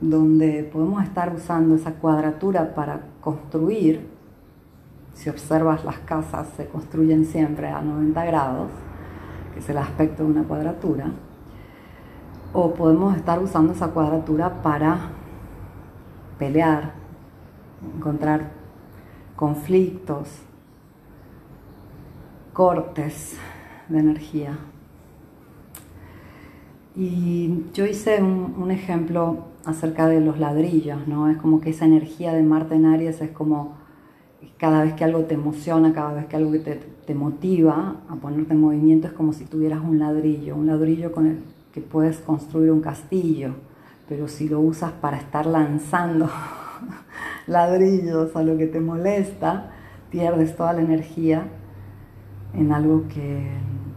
donde 0.00 0.64
podemos 0.64 1.02
estar 1.02 1.34
usando 1.34 1.74
esa 1.74 1.92
cuadratura 1.92 2.74
para 2.74 3.02
construir 3.20 4.08
si 5.12 5.28
observas 5.28 5.84
las 5.84 5.98
casas 5.98 6.48
se 6.56 6.66
construyen 6.66 7.26
siempre 7.26 7.68
a 7.68 7.82
90 7.82 8.24
grados, 8.24 8.70
que 9.52 9.60
es 9.60 9.68
el 9.68 9.76
aspecto 9.76 10.24
de 10.24 10.30
una 10.30 10.44
cuadratura, 10.44 11.10
o 12.54 12.72
podemos 12.72 13.14
estar 13.14 13.38
usando 13.40 13.74
esa 13.74 13.88
cuadratura 13.88 14.62
para 14.62 15.10
pelear, 16.38 16.94
encontrar 17.96 18.59
conflictos, 19.40 20.28
cortes 22.52 23.38
de 23.88 23.98
energía. 23.98 24.58
Y 26.94 27.64
yo 27.72 27.86
hice 27.86 28.22
un, 28.22 28.70
ejemplo 28.70 29.46
acerca 29.64 30.08
de 30.08 30.20
los 30.20 30.38
ladrillos, 30.38 31.08
¿no? 31.08 31.30
Es 31.30 31.38
como 31.38 31.62
que 31.62 31.70
esa 31.70 31.86
energía 31.86 32.34
de 32.34 32.42
Marte 32.42 32.74
en 32.74 32.84
Aries 32.84 33.22
es 33.22 33.30
como 33.30 33.78
cada 34.58 34.84
vez 34.84 34.92
que 34.92 35.04
algo 35.04 35.20
te 35.20 35.36
emociona, 35.36 35.94
cada 35.94 36.12
vez 36.12 36.26
que 36.26 36.36
algo 36.36 36.52
te, 36.60 37.14
motiva 37.14 37.96
a 38.10 38.16
ponerte 38.16 38.52
en 38.52 38.60
movimiento, 38.60 39.06
es 39.08 39.14
como 39.14 39.32
si 39.32 39.46
tuvieras 39.46 39.80
un 39.82 39.98
ladrillo, 39.98 40.54
un 40.54 40.66
ladrillo 40.66 41.12
con 41.12 41.26
el 41.26 41.38
que 41.72 41.80
puedes 41.80 42.18
construir 42.18 42.70
un 42.70 42.82
castillo, 42.82 43.54
pero 44.06 44.28
si 44.28 44.50
lo 44.50 44.60
usas 44.60 44.92
para 44.92 45.16
estar 45.16 45.46
lanzando 45.46 46.28
ladrillos 47.50 48.34
a 48.36 48.42
lo 48.42 48.56
que 48.56 48.66
te 48.66 48.80
molesta, 48.80 49.72
pierdes 50.08 50.56
toda 50.56 50.72
la 50.72 50.82
energía 50.82 51.48
en 52.54 52.72
algo 52.72 53.08
que, 53.08 53.50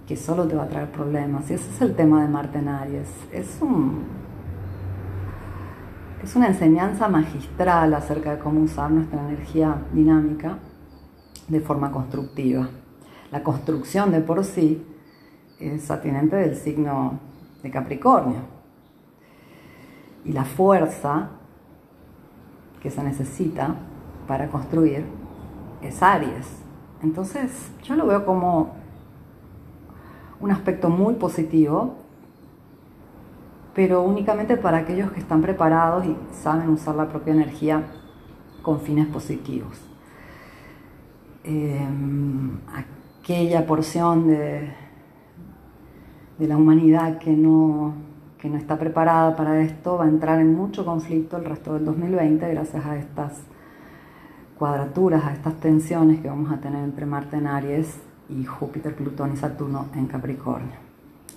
que 0.07 0.15
solo 0.17 0.47
te 0.47 0.55
va 0.55 0.63
a 0.63 0.67
traer 0.67 0.91
problemas. 0.91 1.49
Y 1.51 1.53
ese 1.53 1.69
es 1.69 1.81
el 1.81 1.95
tema 1.95 2.23
de 2.23 2.29
Marte 2.29 2.57
en 2.57 2.67
Aries. 2.67 3.09
Es 3.31 3.59
un, 3.61 4.05
es 6.23 6.35
una 6.35 6.47
enseñanza 6.47 7.07
magistral 7.07 7.93
acerca 7.93 8.31
de 8.31 8.39
cómo 8.39 8.61
usar 8.61 8.89
nuestra 8.89 9.21
energía 9.21 9.83
dinámica 9.93 10.57
de 11.47 11.59
forma 11.59 11.91
constructiva. 11.91 12.69
La 13.31 13.43
construcción 13.43 14.11
de 14.11 14.21
por 14.21 14.43
sí 14.43 14.83
es 15.59 15.91
atinente 15.91 16.37
del 16.37 16.55
signo 16.55 17.19
de 17.61 17.69
Capricornio. 17.69 18.39
Y 20.25 20.31
la 20.31 20.43
fuerza 20.43 21.29
que 22.83 22.91
se 22.91 23.01
necesita 23.01 23.75
para 24.27 24.49
construir 24.49 25.05
es 25.81 26.03
Aries. 26.03 26.61
Entonces 27.01 27.71
yo 27.83 27.95
lo 27.95 28.05
veo 28.05 28.25
como 28.25 28.75
un 30.39 30.51
aspecto 30.51 30.89
muy 30.89 31.15
positivo 31.15 32.03
pero 33.73 34.03
únicamente 34.03 34.55
para 34.57 34.79
aquellos 34.79 35.11
que 35.11 35.19
están 35.19 35.41
preparados 35.41 36.05
y 36.05 36.15
saben 36.31 36.69
usar 36.69 36.95
la 36.95 37.09
propia 37.09 37.33
energía 37.33 37.83
con 38.61 38.79
fines 38.79 39.07
positivos. 39.07 39.81
Em, 41.43 42.59
aquella 43.21 43.65
porción 43.65 44.27
de, 44.27 44.71
de 46.37 46.47
la 46.47 46.55
humanidad 46.55 47.17
que 47.17 47.31
no, 47.31 47.95
que 48.43 48.49
no 48.49 48.57
está 48.57 48.77
preparada 48.77 49.37
para 49.37 49.61
esto 49.61 49.97
va 49.97 50.03
a 50.03 50.09
entrar 50.09 50.37
en 50.41 50.53
mucho 50.53 50.83
conflicto 50.83 51.37
el 51.37 51.45
resto 51.45 51.75
del 51.75 51.85
2020 51.85 52.45
gracias 52.49 52.85
a 52.85 52.97
estas 52.97 53.41
cuadraturas, 54.59 55.23
a 55.23 55.31
estas 55.31 55.61
tensiones 55.61 56.19
que 56.19 56.27
vamos 56.27 56.51
a 56.51 56.57
tener 56.57 56.83
entre 56.83 57.05
Marte 57.05 57.37
en 57.37 57.47
Aries 57.47 58.01
y 58.27 58.43
Júpiter, 58.43 58.97
Plutón 58.97 59.31
y 59.31 59.37
Saturno 59.37 59.85
en 59.95 60.07
Capricornio. 60.07 60.75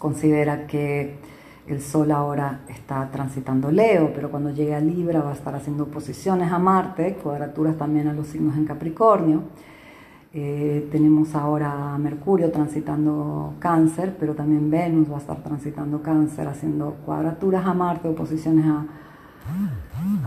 Considera 0.00 0.66
que 0.66 1.20
el 1.68 1.80
Sol 1.80 2.10
ahora 2.10 2.62
está 2.66 3.08
transitando 3.12 3.70
Leo, 3.70 4.10
pero 4.12 4.28
cuando 4.28 4.50
llegue 4.50 4.74
a 4.74 4.80
Libra 4.80 5.20
va 5.20 5.30
a 5.30 5.34
estar 5.34 5.54
haciendo 5.54 5.86
posiciones 5.86 6.50
a 6.50 6.58
Marte, 6.58 7.18
cuadraturas 7.22 7.76
también 7.76 8.08
a 8.08 8.14
los 8.14 8.26
signos 8.26 8.56
en 8.56 8.64
Capricornio. 8.64 9.44
Eh, 10.38 10.86
tenemos 10.92 11.34
ahora 11.34 11.94
a 11.94 11.98
Mercurio 11.98 12.50
transitando 12.50 13.54
Cáncer, 13.58 14.14
pero 14.20 14.34
también 14.34 14.70
Venus 14.70 15.10
va 15.10 15.16
a 15.16 15.20
estar 15.20 15.42
transitando 15.42 16.02
Cáncer, 16.02 16.46
haciendo 16.46 16.98
cuadraturas 17.06 17.64
a 17.64 17.72
Marte, 17.72 18.08
oposiciones 18.08 18.66
a, 18.66 18.84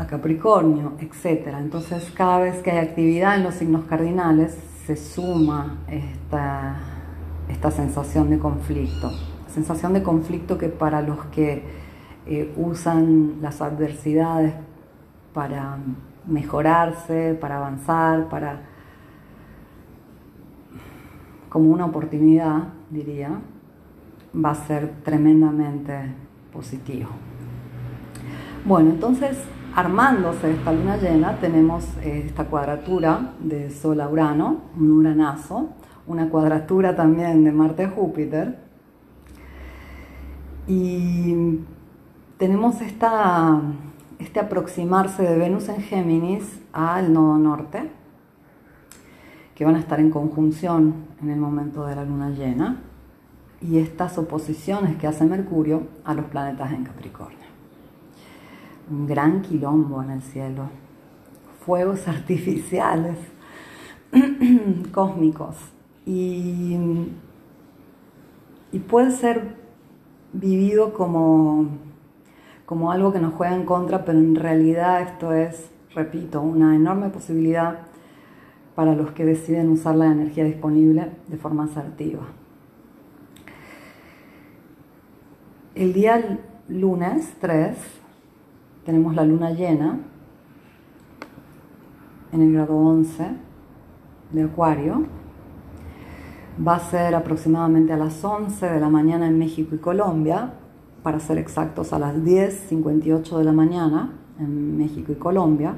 Capricornio, 0.07 0.93
etc. 0.99 1.49
Entonces, 1.59 2.11
cada 2.15 2.39
vez 2.39 2.63
que 2.63 2.71
hay 2.71 2.79
actividad 2.79 3.35
en 3.35 3.43
los 3.43 3.53
signos 3.53 3.83
cardinales, 3.83 4.57
se 4.87 4.95
suma 4.95 5.77
esta, 5.87 6.77
esta 7.47 7.69
sensación 7.69 8.31
de 8.31 8.39
conflicto 8.39 9.11
sensación 9.53 9.93
de 9.93 10.03
conflicto 10.03 10.57
que 10.57 10.69
para 10.69 11.01
los 11.01 11.25
que 11.27 11.63
eh, 12.25 12.53
usan 12.55 13.41
las 13.41 13.61
adversidades 13.61 14.53
para 15.33 15.77
mejorarse, 16.25 17.37
para 17.39 17.57
avanzar, 17.57 18.29
para 18.29 18.68
como 21.49 21.71
una 21.71 21.85
oportunidad, 21.85 22.69
diría, 22.89 23.31
va 24.33 24.51
a 24.51 24.55
ser 24.55 24.93
tremendamente 25.03 25.93
positivo. 26.53 27.09
Bueno, 28.65 28.91
entonces, 28.91 29.37
armándose 29.75 30.51
esta 30.51 30.71
luna 30.71 30.97
llena, 30.97 31.37
tenemos 31.39 31.85
eh, 32.03 32.23
esta 32.27 32.45
cuadratura 32.45 33.33
de 33.39 33.71
Sol 33.71 34.01
a 34.01 34.09
Urano, 34.09 34.61
un 34.77 34.91
uranazo, 34.91 35.69
una 36.07 36.29
cuadratura 36.29 36.95
también 36.95 37.43
de 37.43 37.51
Marte-Júpiter, 37.51 38.59
y 40.67 41.59
tenemos 42.37 42.79
esta, 42.81 43.59
este 44.19 44.39
aproximarse 44.39 45.23
de 45.23 45.35
Venus 45.37 45.67
en 45.67 45.81
Géminis 45.81 46.61
al 46.73 47.11
nodo 47.11 47.37
norte, 47.39 47.89
que 49.59 49.65
van 49.65 49.75
a 49.75 49.79
estar 49.79 49.99
en 49.99 50.09
conjunción 50.09 50.95
en 51.21 51.31
el 51.31 51.37
momento 51.37 51.85
de 51.85 51.93
la 51.93 52.05
luna 52.05 52.29
llena, 52.29 52.77
y 53.59 53.79
estas 53.79 54.17
oposiciones 54.17 54.95
que 54.95 55.05
hace 55.05 55.25
Mercurio 55.25 55.83
a 56.05 56.13
los 56.13 56.27
planetas 56.27 56.71
en 56.71 56.85
Capricornio. 56.85 57.39
Un 58.89 59.05
gran 59.05 59.41
quilombo 59.41 60.01
en 60.01 60.11
el 60.11 60.21
cielo, 60.21 60.69
fuegos 61.65 62.07
artificiales 62.07 63.17
cósmicos, 64.93 65.57
y, 66.05 66.77
y 68.71 68.79
puede 68.79 69.11
ser 69.11 69.57
vivido 70.31 70.93
como 70.93 71.67
como 72.65 72.91
algo 72.91 73.11
que 73.11 73.19
nos 73.19 73.33
juega 73.33 73.55
en 73.55 73.65
contra, 73.65 74.05
pero 74.05 74.19
en 74.19 74.35
realidad 74.35 75.01
esto 75.01 75.33
es, 75.33 75.69
repito, 75.95 76.39
una 76.39 76.75
enorme 76.75 77.09
posibilidad 77.09 77.88
para 78.79 78.95
los 78.95 79.11
que 79.11 79.25
deciden 79.25 79.71
usar 79.71 79.97
la 79.97 80.05
energía 80.05 80.45
disponible 80.45 81.11
de 81.27 81.35
forma 81.35 81.65
asertiva. 81.65 82.21
El 85.75 85.91
día 85.91 86.39
lunes 86.69 87.35
3 87.41 87.75
tenemos 88.85 89.15
la 89.15 89.25
luna 89.25 89.51
llena 89.51 89.99
en 92.31 92.41
el 92.41 92.53
grado 92.53 92.77
11 92.77 93.31
de 94.31 94.43
Acuario. 94.43 95.07
Va 96.65 96.75
a 96.75 96.79
ser 96.79 97.15
aproximadamente 97.15 97.91
a 97.91 97.97
las 97.97 98.23
11 98.23 98.65
de 98.65 98.79
la 98.79 98.87
mañana 98.87 99.27
en 99.27 99.37
México 99.37 99.75
y 99.75 99.79
Colombia, 99.79 100.53
para 101.03 101.19
ser 101.19 101.37
exactos 101.37 101.91
a 101.91 101.99
las 101.99 102.15
10.58 102.15 103.39
de 103.39 103.43
la 103.43 103.51
mañana 103.51 104.13
en 104.39 104.77
México 104.77 105.11
y 105.11 105.15
Colombia, 105.15 105.75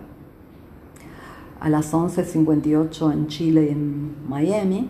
a 1.61 1.69
las 1.69 1.93
11.58 1.93 3.13
en 3.13 3.27
Chile 3.27 3.67
y 3.67 3.69
en 3.69 4.27
Miami, 4.27 4.89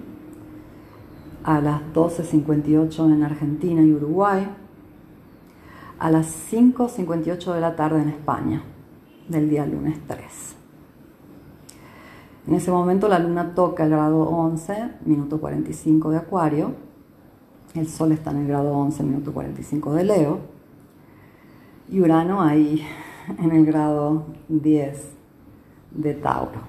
a 1.43 1.59
las 1.59 1.81
12.58 1.93 3.13
en 3.13 3.23
Argentina 3.23 3.81
y 3.81 3.91
Uruguay, 3.91 4.47
a 5.99 6.09
las 6.09 6.27
5.58 6.49 7.53
de 7.53 7.59
la 7.59 7.75
tarde 7.75 8.01
en 8.01 8.07
España, 8.07 8.63
del 9.27 9.49
día 9.49 9.65
lunes 9.65 9.99
3. 10.07 10.21
En 12.47 12.55
ese 12.55 12.71
momento 12.71 13.09
la 13.09 13.19
luna 13.19 13.53
toca 13.53 13.83
el 13.83 13.89
grado 13.89 14.21
11, 14.21 14.91
minuto 15.05 15.41
45 15.41 16.09
de 16.11 16.17
Acuario, 16.17 16.73
el 17.75 17.89
Sol 17.89 18.13
está 18.13 18.31
en 18.31 18.37
el 18.37 18.47
grado 18.47 18.71
11, 18.71 19.03
minuto 19.03 19.33
45 19.33 19.93
de 19.93 20.03
Leo, 20.05 20.39
y 21.89 21.99
Urano 21.99 22.41
ahí 22.41 22.81
en 23.37 23.51
el 23.51 23.65
grado 23.65 24.23
10 24.47 25.20
de 25.91 26.13
Tauro. 26.13 26.61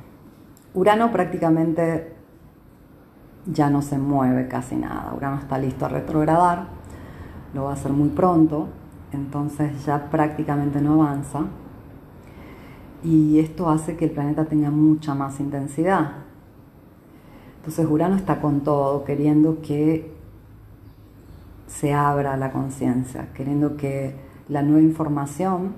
Urano 0.75 1.11
prácticamente 1.13 2.15
ya 3.47 3.71
no 3.71 3.83
se 3.83 3.99
mueve 3.99 4.49
casi 4.49 4.77
nada, 4.77 5.13
Urano 5.15 5.39
está 5.39 5.59
listo 5.59 5.87
a 5.87 5.89
retrogradar, 5.89 6.67
lo 7.55 7.65
va 7.65 7.71
a 7.71 7.75
hacer 7.75 7.93
muy 7.93 8.09
pronto, 8.11 8.69
entonces 9.13 9.85
ya 9.85 10.11
prácticamente 10.11 10.81
no 10.81 10.95
avanza. 11.03 11.41
Y 13.05 13.41
esto 13.41 13.69
hace 13.69 13.97
que 13.97 14.05
el 14.07 14.13
planeta 14.13 14.45
tenga 14.45 14.71
mucha 14.71 15.15
más 15.15 15.41
intensidad. 15.41 16.13
Entonces 17.57 17.87
Urano 17.89 18.17
está 18.17 18.41
con 18.41 18.61
todo, 18.61 19.05
queriendo 19.05 19.61
que 19.61 20.13
se 21.67 21.93
abra 21.93 22.37
la 22.37 22.53
conciencia, 22.53 23.33
queriendo 23.35 23.77
que 23.77 24.15
la 24.49 24.63
nueva 24.63 24.83
información 24.83 25.75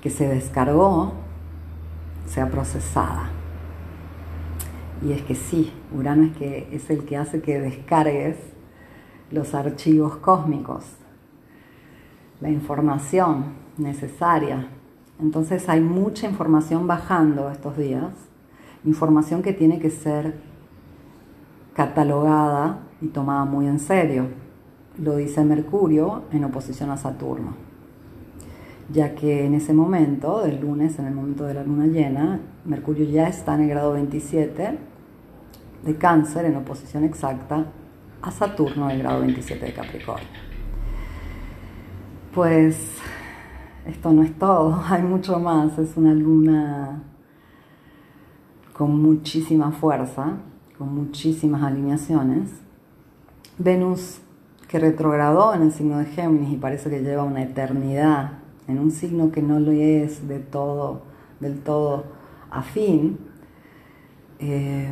que 0.00 0.10
se 0.10 0.28
descargó 0.28 1.12
sea 2.30 2.50
procesada. 2.50 3.30
Y 5.02 5.12
es 5.12 5.22
que 5.22 5.34
sí, 5.34 5.72
Urano 5.94 6.24
es, 6.24 6.36
que 6.36 6.68
es 6.72 6.90
el 6.90 7.04
que 7.04 7.16
hace 7.16 7.40
que 7.40 7.60
descargues 7.60 8.36
los 9.30 9.54
archivos 9.54 10.16
cósmicos 10.16 10.84
la 12.40 12.50
información 12.50 13.44
necesaria. 13.76 14.68
Entonces 15.20 15.68
hay 15.68 15.80
mucha 15.80 16.26
información 16.26 16.86
bajando 16.86 17.50
estos 17.50 17.76
días, 17.76 18.12
información 18.84 19.42
que 19.42 19.52
tiene 19.52 19.78
que 19.78 19.90
ser 19.90 20.40
catalogada 21.74 22.80
y 23.00 23.08
tomada 23.08 23.44
muy 23.44 23.66
en 23.66 23.78
serio. 23.78 24.28
Lo 24.98 25.16
dice 25.16 25.44
Mercurio 25.44 26.24
en 26.32 26.44
oposición 26.44 26.90
a 26.90 26.96
Saturno, 26.96 27.54
ya 28.92 29.14
que 29.14 29.46
en 29.46 29.54
ese 29.54 29.72
momento, 29.72 30.42
del 30.42 30.60
lunes, 30.60 30.98
en 30.98 31.06
el 31.06 31.14
momento 31.14 31.44
de 31.44 31.54
la 31.54 31.62
luna 31.62 31.86
llena, 31.86 32.40
Mercurio 32.64 33.04
ya 33.04 33.28
está 33.28 33.54
en 33.54 33.62
el 33.62 33.68
grado 33.68 33.92
27 33.92 34.78
de 35.84 35.96
cáncer 35.96 36.44
en 36.44 36.56
oposición 36.56 37.04
exacta 37.04 37.66
a 38.20 38.30
Saturno 38.30 38.90
en 38.90 38.96
el 38.96 39.02
grado 39.02 39.20
27 39.20 39.64
de 39.64 39.72
Capricornio. 39.72 40.26
Pues 42.34 42.96
esto 43.86 44.12
no 44.12 44.22
es 44.22 44.36
todo, 44.38 44.82
hay 44.88 45.02
mucho 45.02 45.38
más, 45.38 45.78
es 45.78 45.96
una 45.96 46.12
luna 46.12 47.02
con 48.72 49.00
muchísima 49.00 49.70
fuerza, 49.72 50.38
con 50.76 50.94
muchísimas 50.94 51.62
alineaciones. 51.62 52.50
Venus 53.58 54.20
que 54.68 54.78
retrogradó 54.78 55.54
en 55.54 55.62
el 55.62 55.72
signo 55.72 55.98
de 55.98 56.06
Géminis 56.06 56.52
y 56.52 56.56
parece 56.56 56.88
que 56.90 57.00
lleva 57.00 57.24
una 57.24 57.42
eternidad 57.42 58.39
en 58.70 58.78
un 58.78 58.90
signo 58.90 59.32
que 59.32 59.42
no 59.42 59.58
lo 59.58 59.72
es 59.72 60.28
de 60.28 60.38
todo, 60.38 61.02
del 61.40 61.60
todo 61.60 62.04
afín. 62.50 63.18
Eh, 64.38 64.88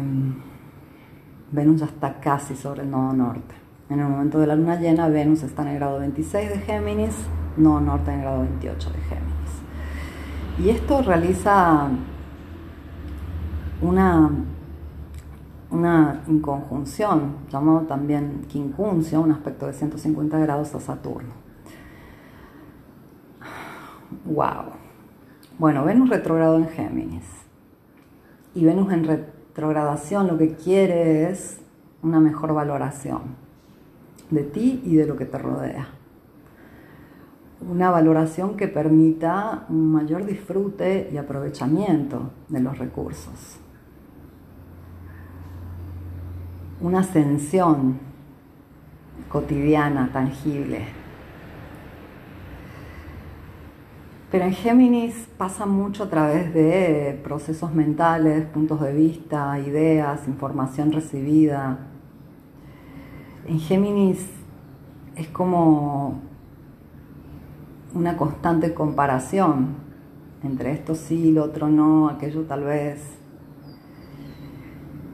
Venus 1.51 1.81
ya 1.81 1.87
está 1.87 2.21
casi 2.21 2.55
sobre 2.55 2.83
el 2.83 2.91
nodo 2.91 3.12
norte. 3.12 3.55
En 3.88 4.01
el 4.01 4.07
momento 4.07 4.38
de 4.38 4.47
la 4.47 4.55
luna 4.55 4.77
llena, 4.77 5.09
Venus 5.09 5.43
está 5.43 5.62
en 5.62 5.69
el 5.69 5.75
grado 5.77 5.99
26 6.01 6.51
de 6.51 6.59
Géminis, 6.59 7.14
no 7.57 7.81
norte 7.81 8.11
en 8.11 8.19
el 8.19 8.23
grado 8.23 8.41
28 8.41 8.91
de 8.91 8.99
Géminis. 8.99 9.38
Y 10.59 10.69
esto 10.71 11.01
realiza 11.03 11.88
una, 13.81 14.31
una 15.71 16.23
inconjunción, 16.27 17.37
llamado 17.51 17.83
también 17.83 18.45
quincuncio, 18.49 19.21
un 19.21 19.33
aspecto 19.33 19.67
de 19.67 19.73
150 19.73 20.38
grados 20.38 20.75
a 20.75 20.81
Saturno. 20.81 21.48
¡Wow! 24.25 24.73
Bueno, 25.59 25.85
Venus 25.85 26.09
retrogrado 26.09 26.57
en 26.57 26.68
Géminis. 26.68 27.25
Y 28.55 28.64
Venus 28.64 28.92
en 28.92 29.05
retrogradación 29.05 30.29
lo 30.29 30.38
que 30.38 30.55
quiere 30.55 31.31
es 31.31 31.61
una 32.03 32.21
mejor 32.21 32.55
valoración 32.55 33.37
de 34.31 34.42
ti 34.42 34.83
y 34.85 34.97
de 34.97 35.07
lo 35.07 35.16
que 35.16 35.25
te 35.25 35.38
rodea. 35.38 35.88
Una 37.61 37.90
valoración 37.90 38.57
que 38.57 38.68
permita 38.68 39.66
un 39.68 39.92
mayor 39.92 40.25
disfrute 40.25 41.11
y 41.12 41.16
aprovechamiento 41.16 42.31
de 42.49 42.61
los 42.61 42.79
recursos. 42.79 43.59
Una 46.81 47.01
ascensión 47.01 47.99
cotidiana, 49.29 50.11
tangible. 50.12 50.98
Pero 54.31 54.45
en 54.45 54.53
Géminis 54.53 55.14
pasa 55.38 55.64
mucho 55.64 56.05
a 56.05 56.11
través 56.11 56.53
de 56.53 57.19
procesos 57.25 57.75
mentales, 57.75 58.45
puntos 58.47 58.81
de 58.81 58.93
vista, 58.93 59.59
ideas, 59.59 60.29
información 60.29 60.93
recibida, 60.93 61.79
en 63.47 63.59
Géminis 63.59 64.27
es 65.17 65.29
como 65.29 66.21
una 67.95 68.19
constante 68.19 68.75
comparación 68.75 69.88
entre 70.45 70.73
esto 70.73 70.95
sí, 70.95 71.33
lo 71.33 71.45
otro 71.45 71.69
no, 71.69 72.09
aquello 72.09 72.43
tal 72.43 72.64
vez. 72.64 73.01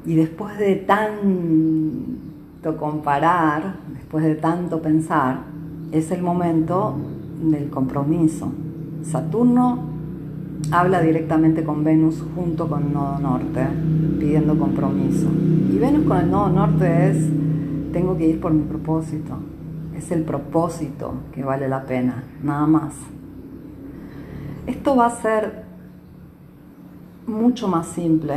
Y 0.05 0.17
después 0.17 0.59
de 0.59 0.77
tanto 0.77 2.77
comparar, 2.77 3.77
después 3.95 4.25
de 4.25 4.35
tanto 4.35 4.83
pensar, 4.83 5.45
es 5.93 6.11
el 6.11 6.23
momento 6.23 6.97
del 7.41 7.71
compromiso. 7.71 8.53
Saturno 9.05 9.79
habla 10.71 11.01
directamente 11.01 11.63
con 11.63 11.85
Venus 11.85 12.25
junto 12.35 12.69
con 12.69 12.85
el 12.85 12.93
nodo 12.93 13.19
norte, 13.19 13.67
pidiendo 14.19 14.59
compromiso. 14.59 15.29
Y 15.71 15.79
Venus 15.79 16.07
con 16.07 16.17
el 16.19 16.31
nodo 16.31 16.49
norte 16.49 17.11
es 17.11 17.29
tengo 17.93 18.17
que 18.17 18.27
ir 18.27 18.41
por 18.41 18.53
mi 18.53 18.63
propósito. 18.63 19.37
Es 19.95 20.11
el 20.11 20.23
propósito 20.23 21.15
que 21.33 21.45
vale 21.45 21.69
la 21.69 21.85
pena, 21.85 22.25
nada 22.43 22.67
más. 22.67 22.95
Esto 24.67 24.97
va 24.97 25.07
a 25.07 25.11
ser 25.11 25.65
mucho 27.27 27.69
más 27.69 27.87
simple 27.87 28.35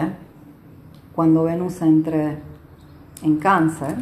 cuando 1.15 1.45
Venus 1.45 1.81
entre 1.81 2.37
en 3.23 3.37
cáncer, 3.37 3.95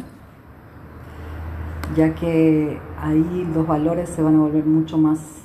ya 1.96 2.14
que 2.14 2.78
ahí 3.00 3.50
los 3.54 3.66
valores 3.66 4.08
se 4.10 4.20
van 4.20 4.34
a 4.34 4.40
volver 4.40 4.66
mucho 4.66 4.98
más 4.98 5.35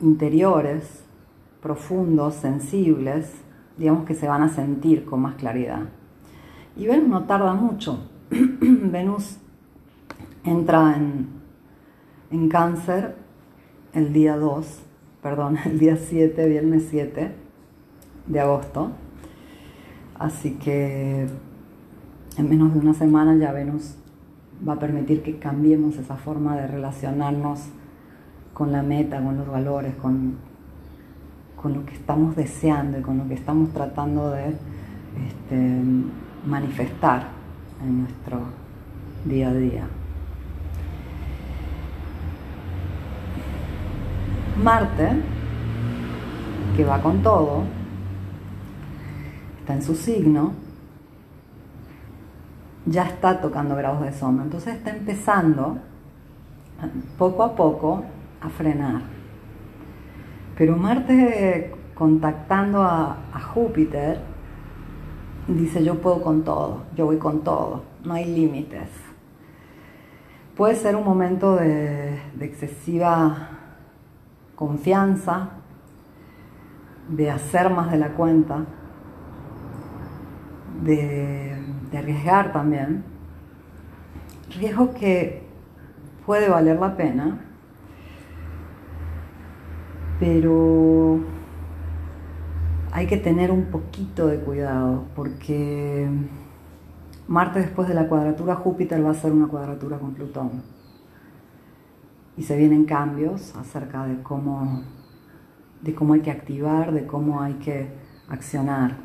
interiores, 0.00 1.04
profundos, 1.62 2.34
sensibles, 2.34 3.32
digamos 3.76 4.04
que 4.04 4.14
se 4.14 4.28
van 4.28 4.42
a 4.42 4.48
sentir 4.48 5.04
con 5.04 5.20
más 5.20 5.34
claridad. 5.34 5.88
Y 6.76 6.86
Venus 6.86 7.08
no 7.08 7.24
tarda 7.24 7.54
mucho. 7.54 8.08
Venus 8.30 9.38
entra 10.44 10.96
en, 10.96 12.48
cáncer 12.48 13.16
el 13.94 14.12
día 14.12 14.36
2, 14.36 14.80
perdón, 15.22 15.58
el 15.64 15.78
día 15.78 15.96
7, 15.96 16.48
viernes 16.48 16.86
7 16.90 17.34
de 18.26 18.40
agosto. 18.40 18.92
Así 20.18 20.52
que 20.52 21.26
en 22.38 22.48
menos 22.48 22.72
de 22.74 22.80
una 22.80 22.94
semana 22.94 23.36
ya 23.36 23.52
Venus 23.52 23.96
va 24.66 24.74
a 24.74 24.78
permitir 24.78 25.22
que 25.22 25.38
cambiemos 25.38 25.96
esa 25.96 26.16
forma 26.16 26.56
de 26.56 26.66
relacionarnos 26.66 27.68
con 28.56 28.72
la 28.72 28.82
meta, 28.82 29.22
con 29.22 29.36
los 29.36 29.46
valores, 29.46 29.94
con, 29.96 30.34
con 31.60 31.74
lo 31.74 31.84
que 31.84 31.92
estamos 31.92 32.34
deseando 32.34 32.98
y 32.98 33.02
con 33.02 33.18
lo 33.18 33.28
que 33.28 33.34
estamos 33.34 33.70
tratando 33.74 34.30
de 34.30 34.46
este, 34.48 35.82
manifestar 36.46 37.24
en 37.84 38.00
nuestro 38.00 38.40
día 39.26 39.50
a 39.50 39.52
día. 39.52 39.86
Marte, 44.62 45.06
que 46.78 46.84
va 46.86 47.02
con 47.02 47.22
todo, 47.22 47.64
está 49.60 49.74
en 49.74 49.82
su 49.82 49.94
signo, 49.94 50.54
ya 52.86 53.02
está 53.02 53.38
tocando 53.38 53.76
grados 53.76 54.00
de 54.00 54.14
sombra, 54.14 54.44
entonces 54.44 54.76
está 54.76 54.96
empezando 54.96 55.76
poco 57.18 57.42
a 57.42 57.54
poco 57.54 58.15
a 58.40 58.48
frenar. 58.48 59.02
Pero 60.56 60.76
Marte 60.76 61.74
contactando 61.94 62.82
a, 62.82 63.16
Júpiter 63.54 64.20
dice 65.48 65.82
yo 65.82 66.00
puedo 66.00 66.22
con 66.22 66.42
todo, 66.42 66.84
yo 66.94 67.06
voy 67.06 67.18
con 67.18 67.42
todo, 67.42 67.84
no 68.04 68.14
hay 68.14 68.26
límites. 68.26 68.90
Puede 70.56 70.74
ser 70.74 70.96
un 70.96 71.04
momento 71.04 71.56
de, 71.56 72.18
excesiva 72.40 73.50
confianza, 74.54 75.50
de 77.08 77.30
hacer 77.30 77.70
más 77.70 77.90
de 77.90 77.98
la 77.98 78.10
cuenta, 78.10 78.64
de, 80.82 81.62
de 81.90 81.98
arriesgar 81.98 82.52
también. 82.52 83.04
Riesgo 84.58 84.94
que 84.94 85.46
puede 86.24 86.48
valer 86.48 86.78
la 86.78 86.96
pena, 86.96 87.45
pero 90.18 91.20
hay 92.92 93.06
que 93.06 93.16
tener 93.16 93.50
un 93.50 93.66
poquito 93.66 94.26
de 94.26 94.38
cuidado 94.40 95.04
porque 95.14 96.08
Marte 97.28 97.58
después 97.58 97.88
de 97.88 97.94
la 97.94 98.08
cuadratura 98.08 98.54
Júpiter 98.54 99.04
va 99.04 99.10
a 99.10 99.14
ser 99.14 99.32
una 99.32 99.48
cuadratura 99.48 99.98
con 99.98 100.14
Plutón. 100.14 100.62
Y 102.36 102.42
se 102.42 102.56
vienen 102.56 102.84
cambios 102.84 103.56
acerca 103.56 104.06
de 104.06 104.22
cómo, 104.22 104.82
de 105.82 105.94
cómo 105.94 106.14
hay 106.14 106.20
que 106.20 106.30
activar, 106.30 106.92
de 106.92 107.06
cómo 107.06 107.40
hay 107.42 107.54
que 107.54 107.88
accionar. 108.28 108.98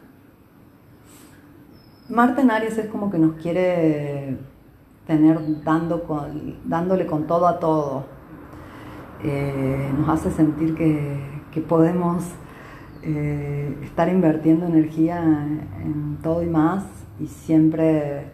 Marte 2.10 2.42
en 2.42 2.52
Aries 2.52 2.78
es 2.78 2.88
como 2.88 3.10
que 3.10 3.18
nos 3.18 3.36
quiere 3.36 4.38
tener 5.08 5.64
dando 5.64 6.06
dándole 6.66 7.08
con 7.08 7.26
todo 7.26 7.48
a 7.48 7.60
todo, 7.60 8.06
eh, 9.24 9.92
nos 9.98 10.10
hace 10.10 10.32
sentir 10.32 10.76
que, 10.76 11.62
podemos 11.68 12.24
eh, 13.04 13.78
estar 13.84 14.10
invirtiendo 14.10 14.66
energía 14.66 15.22
en, 15.22 16.18
todo 16.24 16.42
y 16.44 16.48
más 16.48 16.84
y 17.20 17.28
siempre 17.28 18.32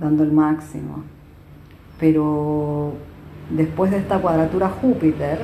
dando 0.00 0.22
el 0.22 0.32
máximo. 0.32 1.04
Pero 1.98 2.92
después 3.50 3.90
de 3.90 3.98
esta 3.98 4.20
cuadratura 4.20 4.68
Júpiter, 4.68 5.40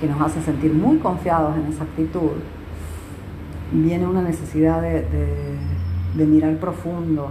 que 0.00 0.06
nos 0.06 0.20
hace 0.20 0.40
sentir 0.42 0.72
muy 0.72 0.98
confiados 0.98 1.56
en 1.56 1.66
esa 1.66 1.84
actitud, 1.84 2.32
viene 3.72 4.06
una 4.06 4.22
necesidad 4.22 4.82
de 4.82 6.26
mirar 6.26 6.56
profundo 6.56 7.30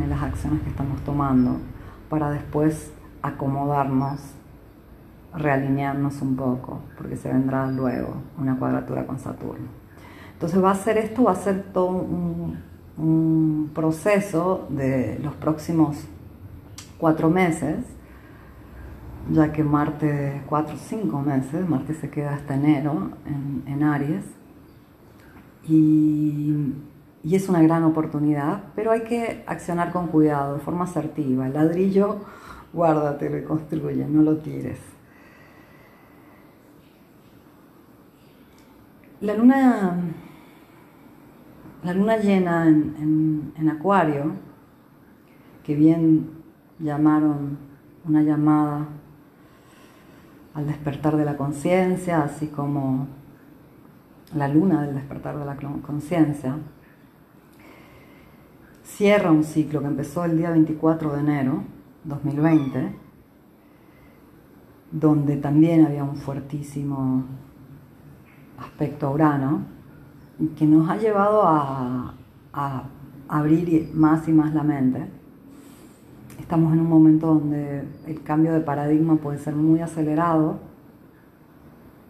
en 0.00 0.10
las 0.10 0.22
acciones 0.22 0.62
que 0.62 0.70
estamos 0.70 1.00
tomando 1.02 1.58
para 2.08 2.30
después 2.30 2.92
acomodarnos 3.22 4.20
realinearnos 5.34 6.20
un 6.22 6.36
poco, 6.36 6.80
porque 6.96 7.16
se 7.16 7.32
vendrá 7.32 7.66
luego 7.66 8.14
una 8.38 8.58
cuadratura 8.58 9.06
con 9.06 9.18
Saturno. 9.18 9.68
Entonces 10.32 10.62
va 10.62 10.70
a 10.70 10.74
ser 10.74 10.98
esto, 10.98 11.24
va 11.24 11.32
a 11.32 11.36
ser 11.36 11.64
todo 11.72 11.88
un, 11.88 12.70
proceso 13.74 14.66
de 14.68 15.18
los 15.22 15.34
próximos 15.34 15.96
cuatro 16.98 17.30
meses, 17.30 17.78
ya 19.30 19.52
que 19.52 19.62
Marte, 19.62 20.42
cuatro 20.46 20.74
o 20.74 20.78
cinco 20.78 21.22
meses, 21.22 21.66
Marte 21.66 21.94
se 21.94 22.10
queda 22.10 22.34
hasta 22.34 22.54
enero 22.54 23.10
en, 23.66 23.82
Aries, 23.82 24.24
y, 25.66 26.74
y, 27.22 27.34
es 27.36 27.48
una 27.48 27.62
gran 27.62 27.84
oportunidad, 27.84 28.64
pero 28.74 28.90
hay 28.90 29.02
que 29.04 29.44
accionar 29.46 29.92
con 29.92 30.08
cuidado, 30.08 30.54
de 30.54 30.60
forma 30.60 30.84
asertiva. 30.84 31.46
El 31.46 31.54
ladrillo, 31.54 32.16
guárdate, 32.74 33.28
reconstruye, 33.30 34.04
no 34.04 34.22
lo 34.22 34.38
tires. 34.38 34.89
La 39.20 39.34
luna, 39.34 39.98
la 41.84 41.92
luna 41.92 42.16
llena 42.16 42.66
en, 42.66 43.68
Acuario, 43.70 44.32
que 45.62 45.74
bien 45.74 46.30
llamaron 46.78 47.58
una 48.06 48.22
llamada 48.22 48.86
al 50.54 50.66
despertar 50.66 51.18
de 51.18 51.26
la 51.26 51.36
conciencia, 51.36 52.22
así 52.22 52.46
como 52.46 53.08
la 54.34 54.48
luna 54.48 54.80
del 54.86 54.94
despertar 54.94 55.38
de 55.38 55.44
la 55.44 55.56
conciencia, 55.82 56.56
cierra 58.82 59.30
un 59.30 59.44
ciclo 59.44 59.80
que 59.80 59.86
empezó 59.86 60.24
el 60.24 60.38
día 60.38 60.50
24 60.50 61.12
de 61.12 61.20
enero 61.20 61.62
2020, 62.04 62.94
donde 64.92 65.36
también 65.36 65.84
había 65.84 66.04
un 66.04 66.16
fuertísimo 66.16 67.26
aspecto 68.60 69.10
Urano, 69.10 69.62
que 70.56 70.66
nos 70.66 70.88
ha 70.88 70.96
llevado 70.96 71.42
a, 71.44 72.14
abrir 73.28 73.90
más 73.94 74.26
y 74.26 74.32
más 74.32 74.52
la 74.54 74.62
mente. 74.62 75.06
Estamos 76.40 76.72
en 76.72 76.80
un 76.80 76.88
momento 76.88 77.28
donde 77.28 77.84
el 78.06 78.22
cambio 78.22 78.52
de 78.52 78.60
paradigma 78.60 79.16
puede 79.16 79.38
ser 79.38 79.54
muy 79.54 79.80
acelerado 79.80 80.58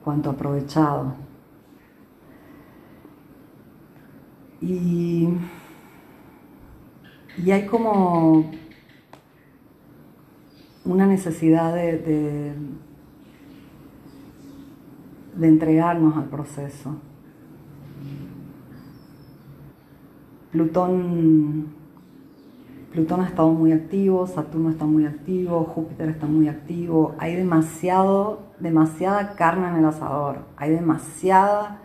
cuanto 0.02 0.30
aprovechado. 0.30 1.14
Y, 4.62 5.28
hay 7.50 7.66
como 7.66 8.50
una 10.84 11.06
necesidad 11.06 11.74
de 11.74 12.54
entregarnos 15.40 16.16
al 16.16 16.24
proceso. 16.24 16.96
Plutón, 20.52 21.66
Plutón 22.92 23.20
ha 23.20 23.26
estado 23.26 23.50
muy 23.50 23.72
activo, 23.72 24.26
Saturno 24.26 24.70
está 24.70 24.84
muy 24.84 25.06
activo, 25.06 25.62
Júpiter 25.64 26.08
está 26.08 26.26
muy 26.26 26.48
activo, 26.48 27.14
hay 27.18 27.36
demasiado, 27.36 28.40
demasiada 28.58 29.36
carne 29.36 29.68
en 29.68 29.76
el 29.76 29.84
asador, 29.84 30.38
hay 30.56 30.70
demasiada, 30.70 31.78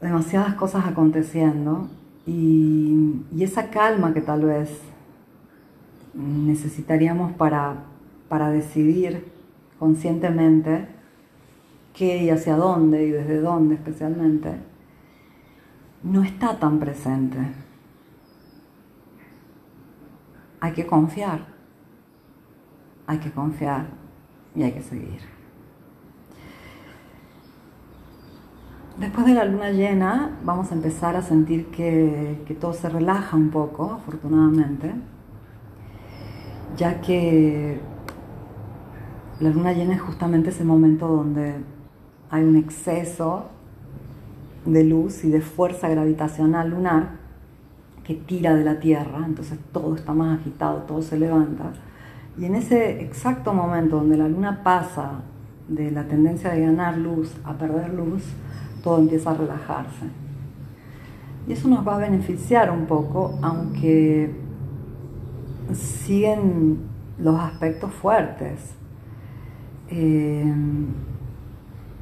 demasiadas 0.00 0.54
cosas 0.54 0.86
aconteciendo 0.86 1.88
y, 2.24 3.24
y 3.32 3.42
esa 3.42 3.70
calma 3.70 4.14
que 4.14 4.20
tal 4.20 4.44
vez 4.44 4.80
necesitaríamos 6.14 7.32
para, 7.32 7.84
para 8.28 8.50
decidir 8.50 9.24
conscientemente 9.80 10.99
qué 11.94 12.24
y 12.24 12.30
hacia 12.30 12.56
dónde 12.56 13.04
y 13.06 13.10
desde 13.10 13.40
dónde 13.40 13.74
especialmente, 13.74 14.54
no 16.02 16.22
está 16.22 16.58
tan 16.58 16.78
presente. 16.78 17.38
Hay 20.60 20.72
que 20.72 20.86
confiar, 20.86 21.46
hay 23.06 23.18
que 23.18 23.30
confiar 23.30 23.86
y 24.54 24.62
hay 24.62 24.72
que 24.72 24.82
seguir. 24.82 25.40
Después 29.00 29.24
de 29.24 29.32
la 29.32 29.46
luna 29.46 29.70
llena 29.70 30.38
vamos 30.44 30.70
a 30.72 30.74
empezar 30.74 31.16
a 31.16 31.22
sentir 31.22 31.68
que, 31.68 32.36
todo 32.60 32.74
se 32.74 32.86
relaja 32.90 33.34
un 33.34 33.48
poco, 33.48 33.92
afortunadamente, 33.94 34.92
ya 36.76 37.00
que 37.00 37.80
la 39.40 39.48
luna 39.48 39.72
llena 39.72 39.94
es 39.94 40.02
justamente 40.02 40.50
ese 40.50 40.64
momento 40.64 41.08
donde 41.08 41.54
hay 42.30 42.44
un 42.44 42.56
exceso 42.56 43.46
de 44.64 44.84
luz 44.84 45.24
y 45.24 45.30
de 45.30 45.40
fuerza 45.40 45.88
gravitacional 45.88 46.70
lunar 46.70 47.20
que 48.04 48.14
tira 48.14 48.54
de 48.54 48.64
la 48.64 48.80
Tierra, 48.80 49.24
entonces 49.26 49.58
todo 49.72 49.94
está 49.94 50.12
más 50.12 50.40
agitado, 50.40 50.78
todo 50.82 51.02
se 51.02 51.18
levanta. 51.18 51.72
Y 52.38 52.44
en 52.44 52.54
ese 52.54 53.02
exacto 53.02 53.52
momento 53.52 53.96
donde 53.96 54.16
la 54.16 54.28
luna 54.28 54.62
pasa 54.62 55.22
de 55.68 55.90
la 55.90 56.04
tendencia 56.04 56.50
de 56.50 56.62
ganar 56.62 56.98
luz 56.98 57.34
a 57.44 57.54
perder 57.54 57.92
luz, 57.94 58.24
todo 58.82 58.98
empieza 58.98 59.30
a 59.30 59.34
relajarse. 59.34 60.06
Y 61.46 61.52
eso 61.52 61.68
nos 61.68 61.86
va 61.86 61.96
a 61.96 61.98
beneficiar 61.98 62.70
un 62.70 62.86
poco, 62.86 63.38
aunque 63.42 64.34
siguen 65.72 66.78
los 67.18 67.38
aspectos 67.38 67.92
fuertes. 67.92 68.74
Eh, 69.88 70.52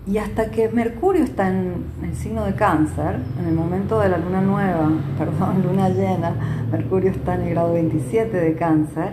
y 0.09 0.17
hasta 0.17 0.51
que 0.51 0.71
Mercurio 0.71 1.23
está 1.23 1.49
en 1.49 1.85
el 2.03 2.15
signo 2.17 2.45
de 2.45 2.55
cáncer, 2.55 3.21
en 3.39 3.47
el 3.47 3.55
momento 3.55 4.01
de 4.01 4.09
la 4.09 4.17
luna 4.17 4.41
nueva, 4.41 4.91
perdón, 5.19 5.63
luna 5.63 5.91
llena, 5.91 6.33
Mercurio 6.73 7.11
está 7.11 7.35
en 7.35 7.43
el 7.43 7.51
grado 7.51 7.75
27 7.75 8.35
de 8.35 8.55
cáncer, 8.57 9.13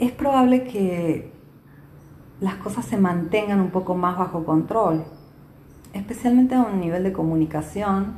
es 0.00 0.12
probable 0.12 0.64
que 0.64 1.32
las 2.40 2.54
cosas 2.54 2.86
se 2.86 2.96
mantengan 2.96 3.60
un 3.60 3.70
poco 3.70 3.94
más 3.94 4.16
bajo 4.16 4.44
control, 4.44 5.04
especialmente 5.92 6.54
a 6.54 6.62
un 6.62 6.80
nivel 6.80 7.02
de 7.02 7.12
comunicación 7.12 8.14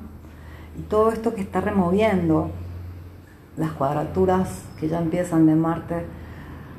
y 0.78 0.82
todo 0.82 1.10
esto 1.10 1.34
que 1.34 1.40
está 1.40 1.60
removiendo 1.60 2.50
las 3.56 3.72
cuadraturas 3.72 4.66
que 4.78 4.88
ya 4.88 5.00
empiezan 5.00 5.46
de 5.46 5.56
Marte 5.56 6.06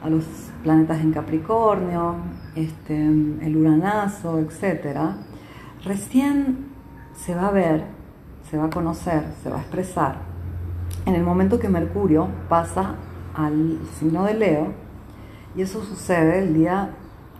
a 0.02 0.10
los 0.10 0.51
planetas 0.64 1.02
en 1.02 1.12
Capricornio, 1.12 2.16
este, 2.56 2.96
el 2.96 3.58
uranazo, 3.58 4.40
etc., 4.40 4.98
recién 5.84 6.72
se 7.16 7.36
va 7.36 7.48
a 7.48 7.52
ver, 7.52 7.86
se 8.50 8.58
va 8.58 8.66
a 8.66 8.70
conocer, 8.70 9.24
se 9.42 9.50
va 9.50 9.58
a 9.58 9.62
expresar 9.62 10.32
en 11.06 11.16
el 11.16 11.24
momento 11.24 11.60
que 11.60 11.68
Mercurio 11.68 12.28
pasa 12.48 12.96
al 13.34 13.80
signo 13.98 14.26
de 14.26 14.34
Leo, 14.34 14.68
y 15.56 15.62
eso 15.62 15.84
sucede 15.84 16.40
el 16.40 16.54
día 16.54 16.92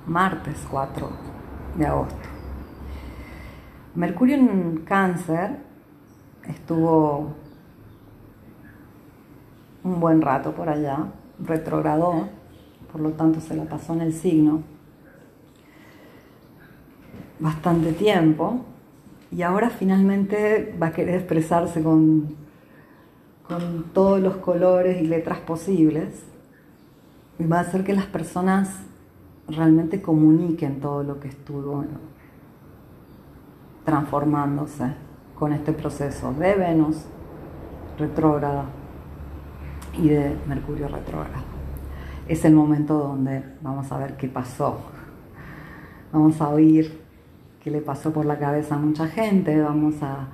martes 0.08 0.68
4 0.70 1.10
de 1.78 1.86
agosto. 1.86 2.16
Mercurio 3.96 4.36
en 4.36 4.84
cáncer 4.86 5.60
estuvo 6.48 7.36
un 9.84 10.00
buen 10.00 10.22
rato 10.22 10.54
por 10.54 10.70
allá, 10.70 11.08
retrogradó, 11.40 12.30
por 12.92 13.02
lo 13.02 13.12
tanto 13.12 13.40
se 13.40 13.56
la 13.56 13.66
pasó 13.66 13.94
en 13.94 14.02
el 14.02 14.14
signo 14.14 14.64
bastante 17.40 17.94
tiempo 17.94 18.66
y 19.32 19.42
ahora 19.42 19.70
finalmente 19.70 20.76
va 20.82 20.88
a 20.88 20.92
querer 20.92 21.16
expresarse 21.16 21.82
con, 21.82 22.36
con 23.48 23.86
todos 23.94 24.20
los 24.20 24.38
colores 24.38 25.02
y 25.02 25.08
letras 25.08 25.40
posibles 25.40 26.24
y 27.40 27.46
va 27.46 27.58
a 27.58 27.62
hacer 27.62 27.84
que 27.84 27.94
las 27.94 28.06
personas 28.06 28.70
realmente 29.48 30.02
comuniquen 30.02 30.80
todo 30.80 31.04
lo 31.04 31.20
que 31.20 31.30
estuvo 31.30 31.84
transformándose 33.86 34.94
con 35.36 35.54
este 35.54 35.74
proceso 35.74 36.34
de 36.34 36.54
Venus 36.54 36.98
retrógrada 37.98 38.66
y 39.98 40.10
de 40.10 40.36
Mercurio 40.48 40.88
retrógrado. 40.88 41.51
Es 42.32 42.46
el 42.46 42.54
momento 42.54 42.98
donde 42.98 43.44
vamos 43.62 43.92
a 43.92 43.98
ver 43.98 44.16
qué 44.16 44.30
pasó. 44.30 44.80
Vamos 46.14 46.40
a 46.40 46.48
oír 46.48 47.02
qué 47.62 47.70
le 47.70 47.82
pasó 47.82 48.14
por 48.14 48.26
la 48.26 48.40
cabeza 48.40 48.76
a 48.76 48.78
mucha 48.78 49.08
gente, 49.08 49.62
vamos 49.62 49.96
a, 50.02 50.30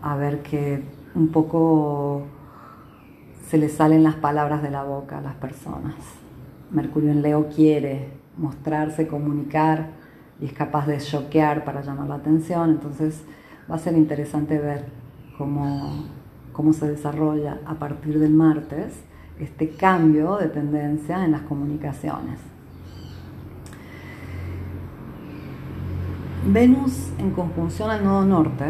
a, 0.00 0.16
ver 0.16 0.40
que 0.40 0.82
un 1.14 1.28
poco 1.28 2.22
se 3.46 3.58
le 3.58 3.68
salen 3.68 4.02
las 4.02 4.14
palabras 4.14 4.62
de 4.62 4.70
la 4.70 4.82
boca 4.82 5.18
a 5.18 5.20
las 5.20 5.34
personas. 5.34 5.96
Mercurio 6.70 7.10
en 7.10 7.20
Leo 7.20 7.50
quiere 7.54 8.14
mostrarse, 8.38 9.06
comunicar 9.06 9.88
y 10.40 10.46
es 10.46 10.54
capaz 10.54 10.86
de 10.86 10.96
choquear 10.96 11.62
para 11.62 11.82
llamar 11.82 12.08
la 12.08 12.14
atención, 12.14 12.70
entonces 12.70 13.22
va 13.70 13.74
a 13.74 13.78
ser 13.78 13.98
interesante 13.98 14.58
ver 14.58 14.86
cómo, 15.36 16.06
cómo 16.54 16.72
se 16.72 16.88
desarrolla 16.88 17.58
a 17.66 17.74
partir 17.74 18.18
del 18.18 18.32
martes 18.32 19.09
este 19.40 19.70
cambio 19.70 20.36
de 20.36 20.48
tendencia 20.48 21.24
en 21.24 21.32
las 21.32 21.42
comunicaciones. 21.42 22.38
Venus 26.46 27.10
en 27.18 27.30
conjunción 27.30 27.90
al 27.90 28.04
nodo 28.04 28.24
norte 28.24 28.64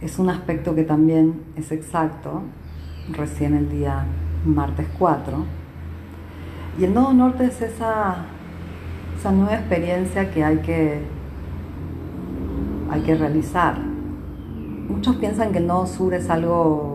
es 0.00 0.18
un 0.18 0.30
aspecto 0.30 0.74
que 0.74 0.82
también 0.82 1.42
es 1.56 1.72
exacto, 1.72 2.42
recién 3.10 3.54
el 3.54 3.70
día 3.70 4.04
martes 4.44 4.86
4. 4.98 5.44
Y 6.78 6.84
el 6.84 6.94
nodo 6.94 7.12
norte 7.12 7.44
es 7.44 7.60
esa, 7.60 8.24
esa 9.18 9.32
nueva 9.32 9.54
experiencia 9.54 10.30
que 10.30 10.42
hay 10.42 10.58
que, 10.58 11.02
hay 12.90 13.02
que 13.02 13.14
realizar. 13.14 13.78
Muchos 14.88 15.16
piensan 15.16 15.52
que 15.52 15.58
el 15.58 15.66
nodo 15.66 15.86
sur 15.86 16.14
es 16.14 16.30
algo 16.30 16.89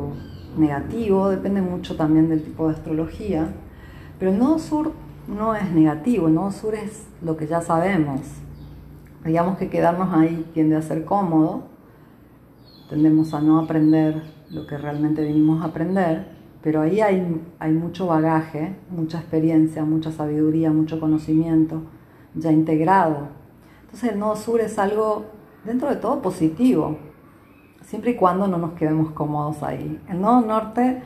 negativo, 0.58 1.30
depende 1.30 1.62
mucho 1.62 1.96
también 1.96 2.30
del 2.30 2.44
tipo 2.44 2.68
de 2.68 2.76
astrología, 2.76 3.54
pero 4.20 4.32
el 4.32 4.40
nodo 4.40 4.60
sur 4.60 4.92
no 5.28 5.56
es 5.56 5.72
negativo, 5.72 6.28
el 6.28 6.36
nodo 6.36 6.52
sur 6.52 6.76
es 6.76 7.08
lo 7.22 7.36
que 7.38 7.48
ya 7.48 7.62
sabemos. 7.62 8.22
Digamos 9.26 9.58
que 9.58 9.70
quedarnos 9.70 10.14
ahí 10.14 10.46
tiende 10.54 10.76
a 10.76 10.82
ser 10.82 11.04
cómodo, 11.04 11.64
tendemos 12.90 13.34
a 13.34 13.42
no 13.42 13.60
aprender 13.60 14.24
lo 14.52 14.68
que 14.68 14.78
realmente 14.78 15.24
vinimos 15.24 15.64
a 15.64 15.66
aprender, 15.66 16.28
pero 16.62 16.82
ahí 16.82 17.02
hay, 17.02 17.42
hay 17.60 17.72
mucho 17.74 18.08
bagaje, 18.08 18.76
mucha 18.90 19.20
experiencia, 19.20 19.84
mucha 19.84 20.12
sabiduría, 20.12 20.72
mucho 20.72 21.00
conocimiento 21.00 21.82
ya 22.36 22.52
integrado. 22.52 23.30
Entonces 23.84 24.12
el 24.12 24.20
nodo 24.20 24.36
sur 24.36 24.62
es 24.62 24.78
algo 24.78 25.26
dentro 25.64 25.90
de 25.90 25.96
todo 25.96 26.22
positivo, 26.22 26.98
siempre 27.86 28.12
y 28.12 28.16
cuando 28.16 28.48
no 28.48 28.58
nos 28.58 28.74
quedemos 28.74 29.12
cómodos 29.12 29.64
ahí. 29.64 30.00
El 30.10 30.22
nodo 30.22 30.42
norte 30.42 31.02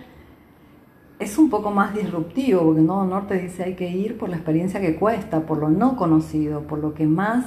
es 1.19 1.37
un 1.37 1.49
poco 1.49 1.71
más 1.71 1.93
disruptivo, 1.93 2.61
porque 2.63 2.79
el 2.79 2.87
nodo 2.87 3.05
norte 3.05 3.35
dice 3.35 3.63
hay 3.63 3.75
que 3.75 3.89
ir 3.89 4.17
por 4.17 4.29
la 4.29 4.37
experiencia 4.37 4.79
que 4.79 4.95
cuesta, 4.95 5.41
por 5.41 5.57
lo 5.59 5.69
no 5.69 5.97
conocido, 5.97 6.61
por 6.61 6.79
lo 6.79 6.93
que 6.93 7.05
más 7.05 7.45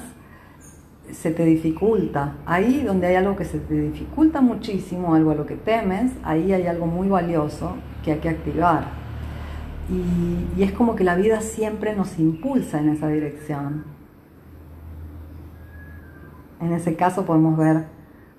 se 1.10 1.30
te 1.30 1.44
dificulta. 1.44 2.36
Ahí 2.44 2.82
donde 2.82 3.06
hay 3.06 3.16
algo 3.16 3.34
que 3.34 3.44
se 3.44 3.58
te 3.58 3.74
dificulta 3.74 4.40
muchísimo, 4.42 5.14
algo 5.14 5.30
a 5.30 5.34
lo 5.34 5.46
que 5.46 5.56
temes, 5.56 6.12
ahí 6.22 6.52
hay 6.52 6.66
algo 6.66 6.86
muy 6.86 7.08
valioso 7.08 7.76
que 8.04 8.12
hay 8.12 8.18
que 8.18 8.28
activar. 8.28 8.84
Y, 9.90 10.60
y 10.60 10.62
es 10.62 10.72
como 10.72 10.94
que 10.94 11.04
la 11.04 11.16
vida 11.16 11.40
siempre 11.40 11.96
nos 11.96 12.18
impulsa 12.18 12.78
en 12.80 12.90
esa 12.90 13.08
dirección. 13.08 13.84
En 16.60 16.72
ese 16.72 16.94
caso 16.94 17.24
podemos 17.24 17.56
ver 17.56 17.86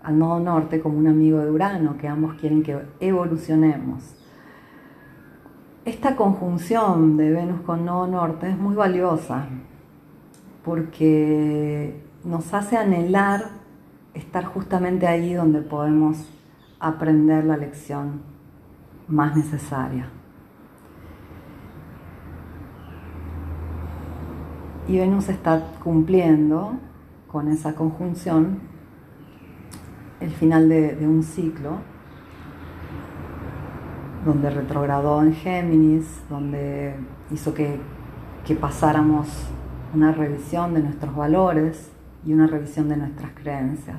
al 0.04 0.20
nodo 0.20 0.40
norte 0.40 0.82
como 0.82 0.98
un 0.98 1.08
amigo 1.08 1.40
de 1.40 1.50
Urano, 1.50 1.98
que 1.98 2.08
ambos 2.08 2.36
quieren 2.36 2.62
que 2.62 2.78
evolucionemos. 3.00 4.16
Esta 5.86 6.16
conjunción 6.16 7.18
de 7.18 7.32
Venus 7.32 7.62
con 7.62 7.86
nodo 7.86 8.08
norte 8.08 8.50
es 8.50 8.58
muy 8.58 8.76
valiosa 8.76 9.48
porque 10.64 12.02
nos 12.24 12.54
hace 12.54 12.78
anhelar 12.78 13.50
estar 14.14 14.46
justamente 14.46 15.08
ahí 15.08 15.34
donde 15.34 15.62
podemos 15.62 16.30
aprender 16.80 17.46
la 17.46 17.58
lección 17.58 18.22
más 19.08 19.36
necesaria. 19.36 20.10
Y 24.88 24.98
Venus 24.98 25.30
está 25.30 25.64
cumpliendo 25.84 26.74
con 27.28 27.48
esa 27.48 27.74
conjunción 27.74 28.73
el 30.24 30.32
final 30.32 30.70
de, 30.70 30.98
un 31.02 31.24
ciclo 31.24 31.78
donde 34.26 34.50
retrogradó 34.50 35.22
en 35.22 35.34
Géminis, 35.34 36.06
donde 36.30 36.96
hizo 37.32 37.54
que, 37.54 37.78
que 38.46 38.56
pasáramos 38.56 39.28
una 39.94 40.12
revisión 40.12 40.74
de 40.74 40.82
nuestros 40.82 41.16
valores, 41.16 41.94
y 42.26 42.34
una 42.34 42.48
revisión 42.48 42.90
de 42.90 42.98
nuestras 42.98 43.32
creencias. 43.32 43.98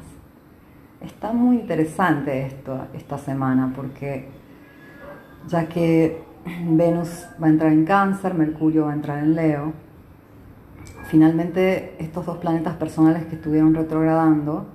Está 1.00 1.32
muy 1.32 1.56
interesante 1.56 2.46
esto 2.46 2.86
esta 2.94 3.18
semana 3.18 3.72
porque 3.74 4.28
ya 5.46 5.68
que 5.68 6.22
Venus 6.66 7.26
va 7.42 7.46
a 7.46 7.50
entrar 7.50 7.72
en 7.72 7.84
cáncer, 7.84 8.34
Mercurio 8.34 8.86
va 8.86 8.92
a 8.92 8.94
entrar 8.94 9.18
en 9.18 9.34
Leo, 9.34 9.72
finalmente 11.08 11.94
estos 11.98 12.24
dos 12.24 12.38
planetas 12.38 12.76
personales 12.76 13.24
que 13.26 13.36
estuvieron 13.36 13.74
retrogradando, 13.74 14.66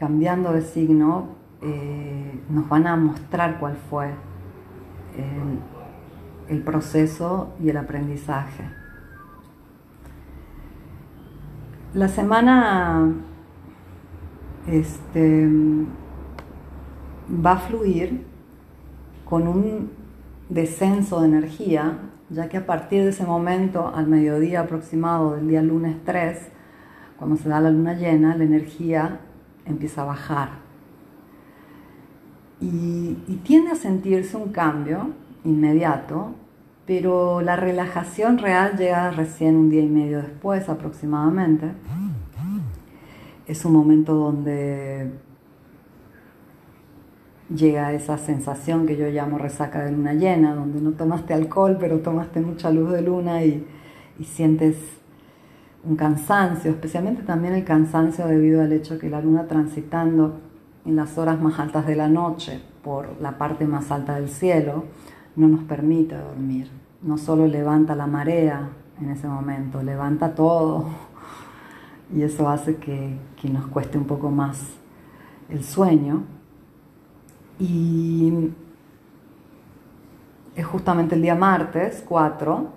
cambiando 0.00 0.54
de 0.54 0.62
signo, 0.62 1.36
eh, 1.60 2.40
nos 2.48 2.66
van 2.70 2.86
a 2.86 2.96
mostrar 2.96 3.60
cuál 3.60 3.76
fue 3.90 4.14
el 6.48 6.62
proceso 6.62 7.52
y 7.60 7.68
el 7.68 7.76
aprendizaje. 7.76 8.64
La 11.92 12.08
semana 12.08 13.12
este, 14.66 15.46
va 17.44 17.52
a 17.52 17.58
fluir 17.58 18.24
con 19.26 19.46
un 19.46 19.90
descenso 20.48 21.20
de 21.20 21.28
energía, 21.28 21.98
ya 22.30 22.48
que 22.48 22.56
a 22.56 22.64
partir 22.64 23.02
de 23.02 23.10
ese 23.10 23.26
momento, 23.26 23.92
al 23.94 24.06
mediodía 24.06 24.60
aproximado 24.60 25.36
del 25.36 25.46
día 25.46 25.60
lunes 25.60 25.96
3, 26.06 26.48
cuando 27.18 27.36
se 27.36 27.50
da 27.50 27.60
la 27.60 27.70
luna 27.70 27.92
llena, 27.92 28.34
la 28.34 28.44
energía 28.44 29.20
empieza 29.70 30.02
a 30.02 30.04
bajar. 30.06 30.50
y, 32.60 33.14
tiende 33.42 33.70
a 33.70 33.74
sentirse 33.74 34.36
un 34.36 34.52
cambio 34.52 35.10
inmediato, 35.44 36.34
pero 36.86 37.40
la 37.40 37.56
relajación 37.56 38.38
real 38.38 38.76
llega 38.76 39.10
recién 39.12 39.56
un 39.56 39.70
día 39.70 39.80
y 39.80 39.88
medio 39.88 40.18
después 40.18 40.68
aproximadamente. 40.68 41.72
Es 43.46 43.64
un 43.64 43.72
momento 43.72 44.14
donde 44.14 45.10
llega 47.54 47.92
esa 47.92 48.18
sensación 48.18 48.86
que 48.86 48.96
yo 48.96 49.08
llamo 49.08 49.38
resaca 49.38 49.84
de 49.84 49.92
luna 49.92 50.14
llena, 50.14 50.54
donde 50.54 50.80
no 50.80 50.92
tomaste 50.92 51.34
alcohol, 51.34 51.76
pero 51.78 52.00
tomaste 52.00 52.40
mucha 52.40 52.70
luz 52.70 52.90
de 52.90 53.02
luna 53.02 53.44
y, 53.44 53.66
sientes 54.24 54.76
un 55.82 55.96
cansancio, 55.96 56.70
especialmente 56.70 57.22
también 57.22 57.54
el 57.54 57.64
cansancio 57.64 58.26
debido 58.26 58.62
al 58.62 58.72
hecho 58.72 58.98
que 58.98 59.08
la 59.08 59.20
luna 59.20 59.46
transitando 59.46 60.40
en 60.84 60.96
las 60.96 61.16
horas 61.18 61.40
más 61.40 61.58
altas 61.58 61.86
de 61.86 61.96
la 61.96 62.08
noche 62.08 62.60
por 62.82 63.20
la 63.20 63.38
parte 63.38 63.66
más 63.66 63.90
alta 63.90 64.14
del 64.14 64.28
cielo 64.28 64.84
no 65.36 65.48
nos 65.48 65.64
permite 65.64 66.16
dormir. 66.16 66.70
No 67.02 67.16
solo 67.16 67.46
levanta 67.46 67.94
la 67.94 68.06
marea 68.06 68.68
en 69.00 69.10
ese 69.10 69.26
momento, 69.26 69.82
levanta 69.82 70.34
todo 70.34 70.86
y 72.14 72.22
eso 72.22 72.48
hace 72.48 72.76
que, 72.76 73.16
que 73.40 73.48
nos 73.48 73.66
cueste 73.68 73.96
un 73.96 74.04
poco 74.04 74.30
más 74.30 74.60
el 75.48 75.64
sueño 75.64 76.24
y 77.58 78.50
es 80.54 80.66
justamente 80.66 81.14
el 81.14 81.22
día 81.22 81.34
martes 81.34 82.04
4 82.06 82.68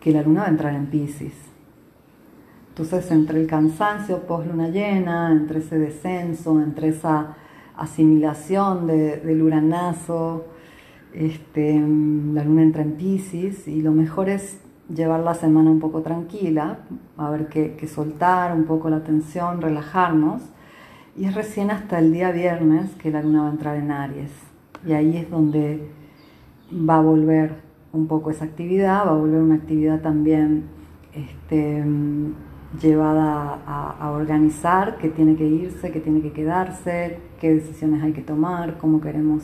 que 0.00 0.12
la 0.12 0.22
luna 0.22 0.42
va 0.42 0.46
a 0.46 0.50
entrar 0.50 0.74
en 0.74 0.86
Pisces. 0.86 1.47
Entonces, 2.78 3.10
entre 3.10 3.40
el 3.40 3.48
cansancio 3.48 4.20
post 4.20 4.46
luna 4.46 4.68
llena, 4.68 5.32
entre 5.32 5.58
ese 5.58 5.80
descenso, 5.80 6.60
entre 6.60 6.90
esa 6.90 7.34
asimilación 7.76 8.86
del 8.86 9.42
uranazo, 9.42 10.44
este, 11.12 11.72
la 11.72 12.44
luna 12.44 12.62
entra 12.62 12.82
en 12.82 12.92
Pisces 12.92 13.66
y 13.66 13.82
lo 13.82 13.90
mejor 13.90 14.28
es 14.28 14.60
llevar 14.94 15.18
la 15.20 15.34
semana 15.34 15.72
un 15.72 15.80
poco 15.80 16.02
tranquila, 16.02 16.78
a 17.16 17.28
ver 17.30 17.48
que, 17.48 17.88
soltar 17.88 18.54
un 18.54 18.62
poco 18.62 18.88
la 18.90 19.02
tensión, 19.02 19.60
relajarnos 19.60 20.42
y 21.16 21.24
es 21.24 21.34
recién 21.34 21.72
hasta 21.72 21.98
el 21.98 22.12
día 22.12 22.30
viernes 22.30 22.94
que 22.94 23.10
la 23.10 23.22
luna 23.22 23.42
va 23.42 23.48
a 23.48 23.52
entrar 23.52 23.76
en 23.76 23.90
Aries. 23.90 24.30
Y 24.86 24.92
ahí 24.92 25.16
es 25.16 25.28
donde 25.28 25.90
va 26.72 26.98
a 26.98 27.02
volver 27.02 27.56
un 27.92 28.06
poco 28.06 28.30
esa 28.30 28.44
actividad, 28.44 29.04
va 29.04 29.10
a 29.10 29.14
volver 29.14 29.40
una 29.40 29.56
actividad 29.56 30.00
también 30.00 30.66
este, 31.12 31.84
llevada 32.80 33.60
a, 33.66 34.10
organizar, 34.10 34.98
que 34.98 35.08
tiene 35.08 35.36
que 35.36 35.46
irse, 35.46 35.90
que 35.90 36.00
tiene 36.00 36.20
que 36.20 36.32
quedarse, 36.32 37.18
qué 37.40 37.54
decisiones 37.54 38.02
hay 38.02 38.12
que 38.12 38.22
tomar, 38.22 38.78
cómo 38.78 39.00
queremos 39.00 39.42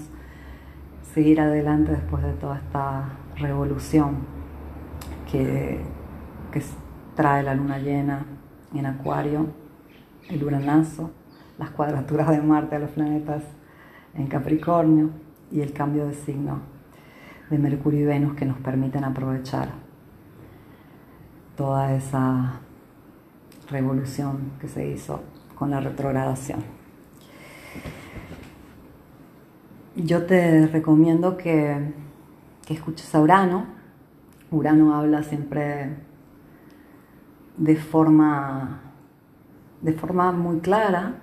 seguir 1.15 1.41
adelante 1.41 1.93
después 1.93 2.23
de 2.23 2.33
toda 2.35 2.59
esta 2.59 3.05
revolución 3.37 4.17
que, 5.31 5.81
que 6.53 6.63
trae 7.15 7.43
la 7.43 7.55
luna 7.55 7.79
llena 7.79 8.27
en 8.75 8.87
Acuario, 8.87 9.47
el 10.29 10.45
uranazo 10.45 11.11
las 11.59 11.71
cuadraturas 11.71 12.29
de 12.29 12.41
Marte 12.41 12.77
a 12.77 12.79
los 12.79 12.91
planetas 12.91 13.43
en 14.15 14.27
Capricornio 14.27 15.11
y 15.51 15.61
el 15.61 15.73
cambio 15.73 16.07
de 16.07 16.15
signo 16.15 16.61
de 17.51 17.59
Mercurio 17.59 18.01
y 18.01 18.05
Venus 18.05 18.35
que 18.35 18.45
nos 18.45 18.59
permiten 18.59 19.05
aprovechar 19.05 19.69
toda 21.57 21.95
esa 21.95 22.61
revolución 23.69 24.53
que 24.61 24.69
se 24.69 24.87
hizo 24.89 25.23
con 25.55 25.71
la 25.71 25.81
retrogradación. 25.81 26.61
Yo 29.97 30.27
te 30.27 30.67
recomiendo 30.67 31.37
que, 31.37 31.93
que 32.67 32.75
escuches 32.75 33.15
a 33.15 33.21
Urano. 33.21 33.67
Urano 34.51 34.95
habla 34.95 35.23
siempre 35.23 35.97
de 37.57 37.77
forma, 37.77 38.81
de 39.81 39.93
forma 39.93 40.33
muy 40.33 40.59
clara 40.61 41.21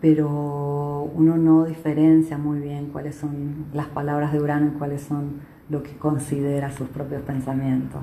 pero 0.00 1.10
uno 1.14 1.36
no 1.36 1.64
diferencia 1.64 2.38
muy 2.38 2.60
bien 2.60 2.90
cuáles 2.92 3.16
son 3.16 3.66
las 3.72 3.86
palabras 3.86 4.32
de 4.32 4.40
Urano 4.40 4.68
y 4.68 4.78
cuáles 4.78 5.02
son 5.02 5.40
lo 5.68 5.82
que 5.82 5.96
considera 5.96 6.70
sus 6.70 6.88
propios 6.88 7.22
pensamientos. 7.22 8.02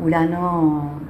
Urano 0.00 1.00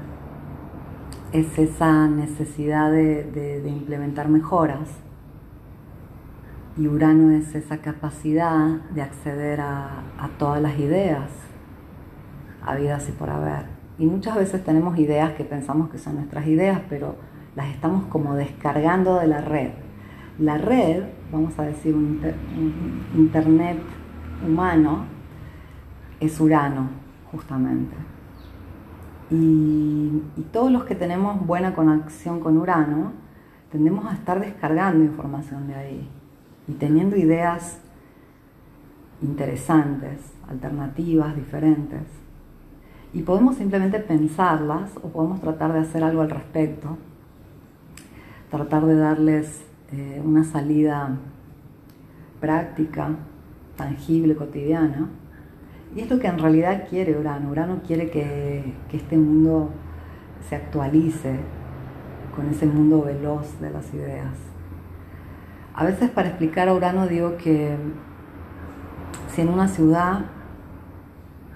es 1.33 1.59
esa 1.59 2.09
necesidad 2.09 2.91
de, 2.91 3.63
implementar 3.67 4.31
mejoras 4.31 4.89
y 6.79 6.89
Urano 6.89 7.33
es 7.33 7.55
esa 7.55 7.79
capacidad 7.79 8.81
de 8.95 9.03
acceder 9.03 9.61
a, 9.61 10.05
todas 10.39 10.63
las 10.63 10.79
ideas, 10.79 11.29
habidas 12.65 13.07
y 13.11 13.13
por 13.13 13.29
haber. 13.29 13.67
Y 13.99 14.07
muchas 14.07 14.37
veces 14.37 14.65
tenemos 14.65 14.97
ideas 14.99 15.33
que 15.33 15.45
pensamos 15.45 15.91
que 15.91 15.99
son 15.99 16.15
nuestras 16.17 16.47
ideas, 16.47 16.81
pero 16.89 17.17
las 17.57 17.69
estamos 17.69 18.07
como 18.07 18.37
descargando 18.37 19.17
de 19.17 19.27
la 19.27 19.43
red. 19.43 19.73
La 20.39 20.57
red, 20.57 21.03
vamos 21.31 21.59
a 21.59 21.65
decir 21.65 21.95
un, 21.95 22.21
Internet 23.15 23.81
humano, 24.47 25.05
es 26.21 26.41
Urano, 26.41 26.89
justamente. 27.31 28.08
Y, 29.31 30.23
todos 30.53 30.73
los 30.73 30.85
que 30.85 30.95
tenemos 30.95 31.47
buena 31.47 31.75
conexión 31.75 32.41
con 32.41 32.57
Urano, 32.57 33.13
tendemos 33.71 34.07
a 34.07 34.15
estar 34.15 34.41
descargando 34.41 35.05
información 35.05 35.69
de 35.69 35.75
ahí 35.75 36.09
y 36.67 36.73
teniendo 36.73 37.17
ideas 37.17 37.79
interesantes, 39.21 40.21
alternativas, 40.49 41.37
diferentes. 41.37 42.03
Y 43.13 43.23
podemos 43.23 43.57
simplemente 43.57 43.99
pensarlas 44.01 44.91
o 44.97 45.09
podemos 45.09 45.41
tratar 45.41 45.73
de 45.73 45.81
hacer 45.81 46.03
algo 46.03 46.23
al 46.23 46.31
respecto 46.31 46.97
tratar 48.51 48.87
de 48.87 48.97
darles 48.97 49.63
eh, 49.93 50.23
una 50.25 50.45
salida 50.45 51.17
práctica, 52.41 53.11
tangible, 53.77 54.37
cotidiana. 54.37 55.09
Y 55.95 56.01
es 56.01 56.11
lo 56.11 56.19
que 56.19 56.27
en 56.27 56.39
realidad 56.39 56.85
quiere 56.89 57.19
Urano. 57.19 57.51
Urano 57.51 57.81
quiere 57.87 58.11
que, 58.11 58.75
este 58.93 59.17
mundo 59.17 59.71
se 60.49 60.57
actualice 60.57 61.37
con 62.35 62.49
ese 62.49 62.67
mundo 62.67 63.03
veloz 63.03 63.61
de 63.61 63.71
las 63.71 63.93
ideas. 63.95 64.35
A 65.75 65.85
veces 65.85 66.11
para 66.11 66.29
explicar 66.29 66.69
a 66.69 66.75
Urano 66.75 67.07
digo 67.07 67.37
que 67.37 67.77
si 69.35 69.43
en 69.43 69.49
una 69.49 69.69
ciudad 69.69 70.27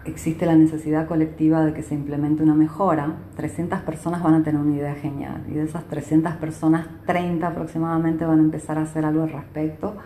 existe 0.05 0.47
la 0.47 0.57
necesidad 0.57 1.07
colectiva 1.07 1.65
de 1.65 1.75
que 1.75 1.83
se 1.83 1.95
implemente 1.95 2.43
una 2.43 2.55
mejora, 2.55 3.17
300 3.37 3.81
personas 3.81 4.23
van 4.23 4.35
a 4.35 4.43
tener 4.43 4.61
una 4.61 4.75
idea 4.75 4.95
genial 4.95 5.45
y 5.49 5.53
de 5.53 5.65
esas 5.65 5.85
300 5.85 6.35
personas, 6.35 6.87
30 7.07 7.47
aproximadamente 7.47 8.25
van 8.25 8.41
a 8.41 8.43
empezar 8.43 8.79
a 8.79 8.83
hacer 8.83 9.05
algo 9.05 9.23
al 9.23 9.31
respecto 9.31 9.97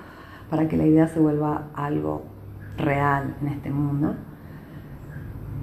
para 0.50 0.68
que 0.68 0.76
la 0.76 0.86
idea 0.86 1.08
se 1.08 1.20
vuelva 1.20 1.68
algo 1.74 2.35
real 2.76 3.36
en 3.40 3.48
este 3.48 3.70
mundo. 3.70 4.14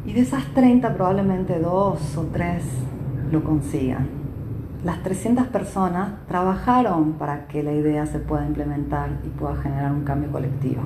Y 0.06 0.13
de 0.13 0.21
esas 0.21 0.45
30 0.54 0.93
probablemente 0.95 1.60
dos 1.60 2.17
o 2.17 2.23
tres 2.34 2.63
lo 3.32 3.43
consigan. 3.43 4.08
Las 4.84 5.02
300 5.02 5.47
personas 5.47 6.12
trabajaron 6.28 7.13
para 7.13 7.47
que 7.47 7.63
la 7.63 7.71
idea 7.71 8.06
se 8.06 8.19
pueda 8.19 8.45
implementar 8.45 9.21
y 9.23 9.30
pueda 9.30 9.56
generar 9.56 9.93
un 9.93 10.04
cambio 10.04 10.30
colectivo 10.32 10.84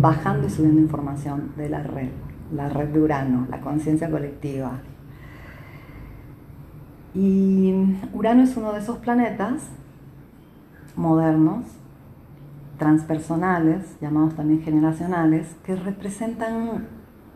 bajando 0.00 0.46
y 0.46 0.50
subiendo 0.50 0.80
información 0.80 1.52
de 1.56 1.68
la 1.68 1.82
red, 1.82 2.10
la 2.52 2.68
red 2.68 2.88
de 2.88 3.00
Urano, 3.00 3.46
la 3.50 3.60
conciencia 3.60 4.10
colectiva. 4.10 4.72
Y 7.14 7.74
Urano 8.12 8.42
es 8.42 8.56
uno 8.56 8.72
de 8.72 8.80
esos 8.80 8.98
planetas 8.98 9.68
modernos, 10.96 11.66
transpersonales, 12.78 13.96
llamados 14.00 14.34
también 14.34 14.62
generacionales, 14.62 15.56
que 15.64 15.76
representan 15.76 16.88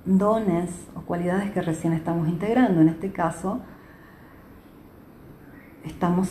dones 0.05 0.71
o 0.95 1.01
cualidades 1.01 1.51
que 1.51 1.61
recién 1.61 1.93
estamos 1.93 2.29
integrando. 2.29 2.81
En 2.81 2.89
este 2.89 3.13
caso, 3.13 3.61
estamos 5.85 6.31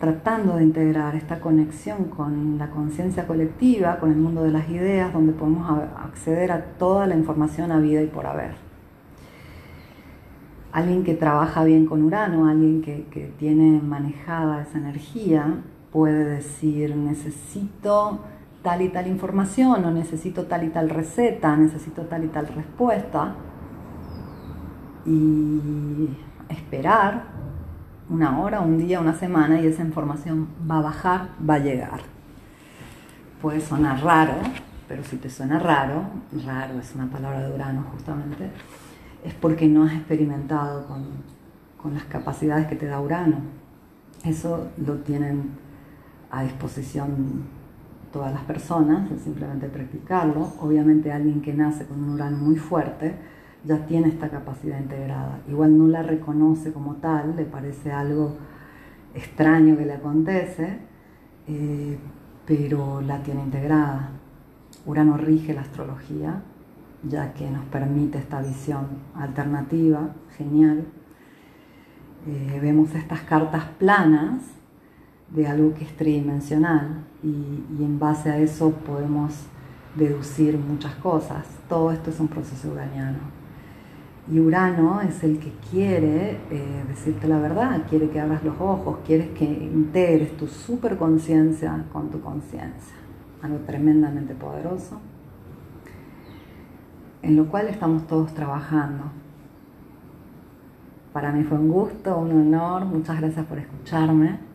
tratando 0.00 0.56
de 0.56 0.64
integrar 0.64 1.16
esta 1.16 1.40
conexión 1.40 2.04
con 2.04 2.56
la 2.56 2.70
conciencia 2.70 3.26
colectiva, 3.26 3.98
con 3.98 4.12
el 4.12 4.16
mundo 4.16 4.44
de 4.44 4.52
las 4.52 4.68
ideas, 4.68 5.12
donde 5.12 5.32
podemos 5.32 5.68
acceder 5.96 6.52
a 6.52 6.62
toda 6.78 7.06
la 7.06 7.16
información 7.16 7.72
a 7.72 7.80
vida 7.80 8.02
y 8.02 8.06
por 8.06 8.26
haber. 8.26 8.54
Alguien 10.70 11.02
que 11.02 11.14
trabaja 11.14 11.64
bien 11.64 11.86
con 11.86 12.02
Urano, 12.02 12.46
alguien 12.46 12.82
que, 12.82 13.06
que 13.10 13.32
tiene 13.38 13.80
manejada 13.80 14.62
esa 14.62 14.78
energía, 14.78 15.62
puede 15.90 16.24
decir, 16.24 16.94
necesito 16.94 18.20
tal 18.68 18.82
y 18.82 18.90
tal 18.90 19.06
información 19.06 19.82
o 19.82 19.90
necesito 19.90 20.44
tal 20.44 20.62
y 20.64 20.68
tal 20.68 20.90
receta, 20.90 21.56
necesito 21.56 22.02
tal 22.02 22.24
y 22.24 22.28
tal 22.28 22.48
respuesta 22.48 23.34
y 25.06 26.10
esperar 26.50 27.22
una 28.10 28.40
hora, 28.40 28.60
un 28.60 28.76
día, 28.76 29.00
una 29.00 29.14
semana 29.14 29.58
y 29.58 29.66
esa 29.66 29.80
información 29.80 30.48
va 30.70 30.80
a 30.80 30.82
bajar, 30.82 31.28
va 31.48 31.54
a 31.54 31.58
llegar. 31.60 32.00
Puede 33.40 33.62
sonar 33.62 34.02
raro, 34.02 34.34
pero 34.86 35.02
si 35.02 35.16
te 35.16 35.30
suena 35.30 35.58
raro, 35.58 36.02
raro 36.44 36.78
es 36.78 36.94
una 36.94 37.06
palabra 37.06 37.48
de 37.48 37.54
Urano 37.54 37.86
justamente, 37.92 38.50
es 39.24 39.32
porque 39.32 39.66
no 39.66 39.84
has 39.84 39.94
experimentado 39.94 40.86
con, 40.86 41.06
con 41.82 41.94
las 41.94 42.04
capacidades 42.04 42.66
que 42.66 42.76
te 42.76 42.84
da 42.84 43.00
Urano. 43.00 43.38
Eso 44.24 44.68
lo 44.76 44.96
tienen 44.96 45.52
a 46.30 46.42
disposición 46.42 47.56
todas 48.12 48.32
las 48.32 48.42
personas, 48.42 49.10
es 49.10 49.22
simplemente 49.22 49.68
practicarlo. 49.68 50.52
Obviamente 50.60 51.12
alguien 51.12 51.40
que 51.40 51.52
nace 51.52 51.86
con 51.86 52.02
un 52.02 52.10
Urano 52.10 52.38
muy 52.38 52.56
fuerte 52.56 53.14
ya 53.64 53.86
tiene 53.86 54.08
esta 54.08 54.28
capacidad 54.28 54.78
integrada. 54.78 55.40
Igual 55.48 55.76
no 55.76 55.88
la 55.88 56.02
reconoce 56.02 56.72
como 56.72 56.96
tal, 56.96 57.36
le 57.36 57.44
parece 57.44 57.92
algo 57.92 58.36
extraño 59.14 59.76
que 59.76 59.84
le 59.84 59.94
acontece, 59.94 60.78
eh, 61.46 61.98
pero 62.46 63.00
la 63.00 63.22
tiene 63.22 63.42
integrada. 63.42 64.10
Urano 64.86 65.16
rige 65.16 65.54
la 65.54 65.62
astrología, 65.62 66.42
ya 67.02 67.34
que 67.34 67.50
nos 67.50 67.64
permite 67.66 68.18
esta 68.18 68.40
visión 68.40 68.86
alternativa, 69.14 70.14
genial. 70.36 70.84
Eh, 72.26 72.58
vemos 72.60 72.94
estas 72.94 73.20
cartas 73.20 73.64
planas 73.78 74.57
de 75.30 75.46
algo 75.46 75.74
que 75.74 75.84
es 75.84 75.96
tridimensional 75.96 77.04
y, 77.22 77.28
y, 77.28 77.84
en 77.84 77.98
base 77.98 78.30
a 78.30 78.38
eso 78.38 78.70
podemos 78.70 79.34
deducir 79.94 80.56
muchas 80.56 80.94
cosas. 80.96 81.46
Todo 81.68 81.92
esto 81.92 82.10
es 82.10 82.20
un 82.20 82.28
proceso 82.28 82.70
uraniano. 82.70 83.38
Y 84.30 84.40
Urano 84.40 85.00
es 85.00 85.24
el 85.24 85.38
que 85.38 85.52
quiere 85.70 86.38
eh, 86.50 86.84
decirte 86.86 87.26
la 87.26 87.38
verdad, 87.38 87.82
quiere 87.88 88.10
que 88.10 88.20
abras 88.20 88.44
los 88.44 88.60
ojos, 88.60 88.98
quiere 89.06 89.30
que 89.30 89.44
integres 89.44 90.36
tu 90.36 90.46
superconciencia 90.46 91.84
con 91.92 92.10
tu 92.10 92.20
conciencia. 92.20 92.94
Algo 93.40 93.58
tremendamente 93.60 94.34
poderoso, 94.34 95.00
en 97.22 97.36
lo 97.36 97.46
cual 97.46 97.68
estamos 97.68 98.06
todos 98.06 98.34
trabajando. 98.34 99.04
Para 101.14 101.32
mí 101.32 101.42
fue 101.44 101.56
un 101.56 101.70
gusto, 101.70 102.18
un 102.18 102.32
honor, 102.32 102.84
muchas 102.84 103.20
gracias 103.20 103.46
por 103.46 103.58
escucharme. 103.58 104.47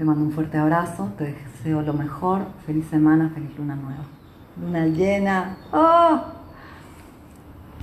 Te 0.00 0.06
mando 0.06 0.24
un 0.24 0.32
fuerte 0.32 0.56
abrazo, 0.56 1.10
te 1.18 1.24
deseo 1.24 1.82
lo 1.82 1.92
mejor, 1.92 2.46
feliz 2.64 2.86
semana, 2.86 3.30
feliz 3.34 3.50
luna 3.58 3.76
nueva. 3.76 4.04
Luna 4.58 4.86
llena. 4.86 5.58
¡Oh! 5.74 6.39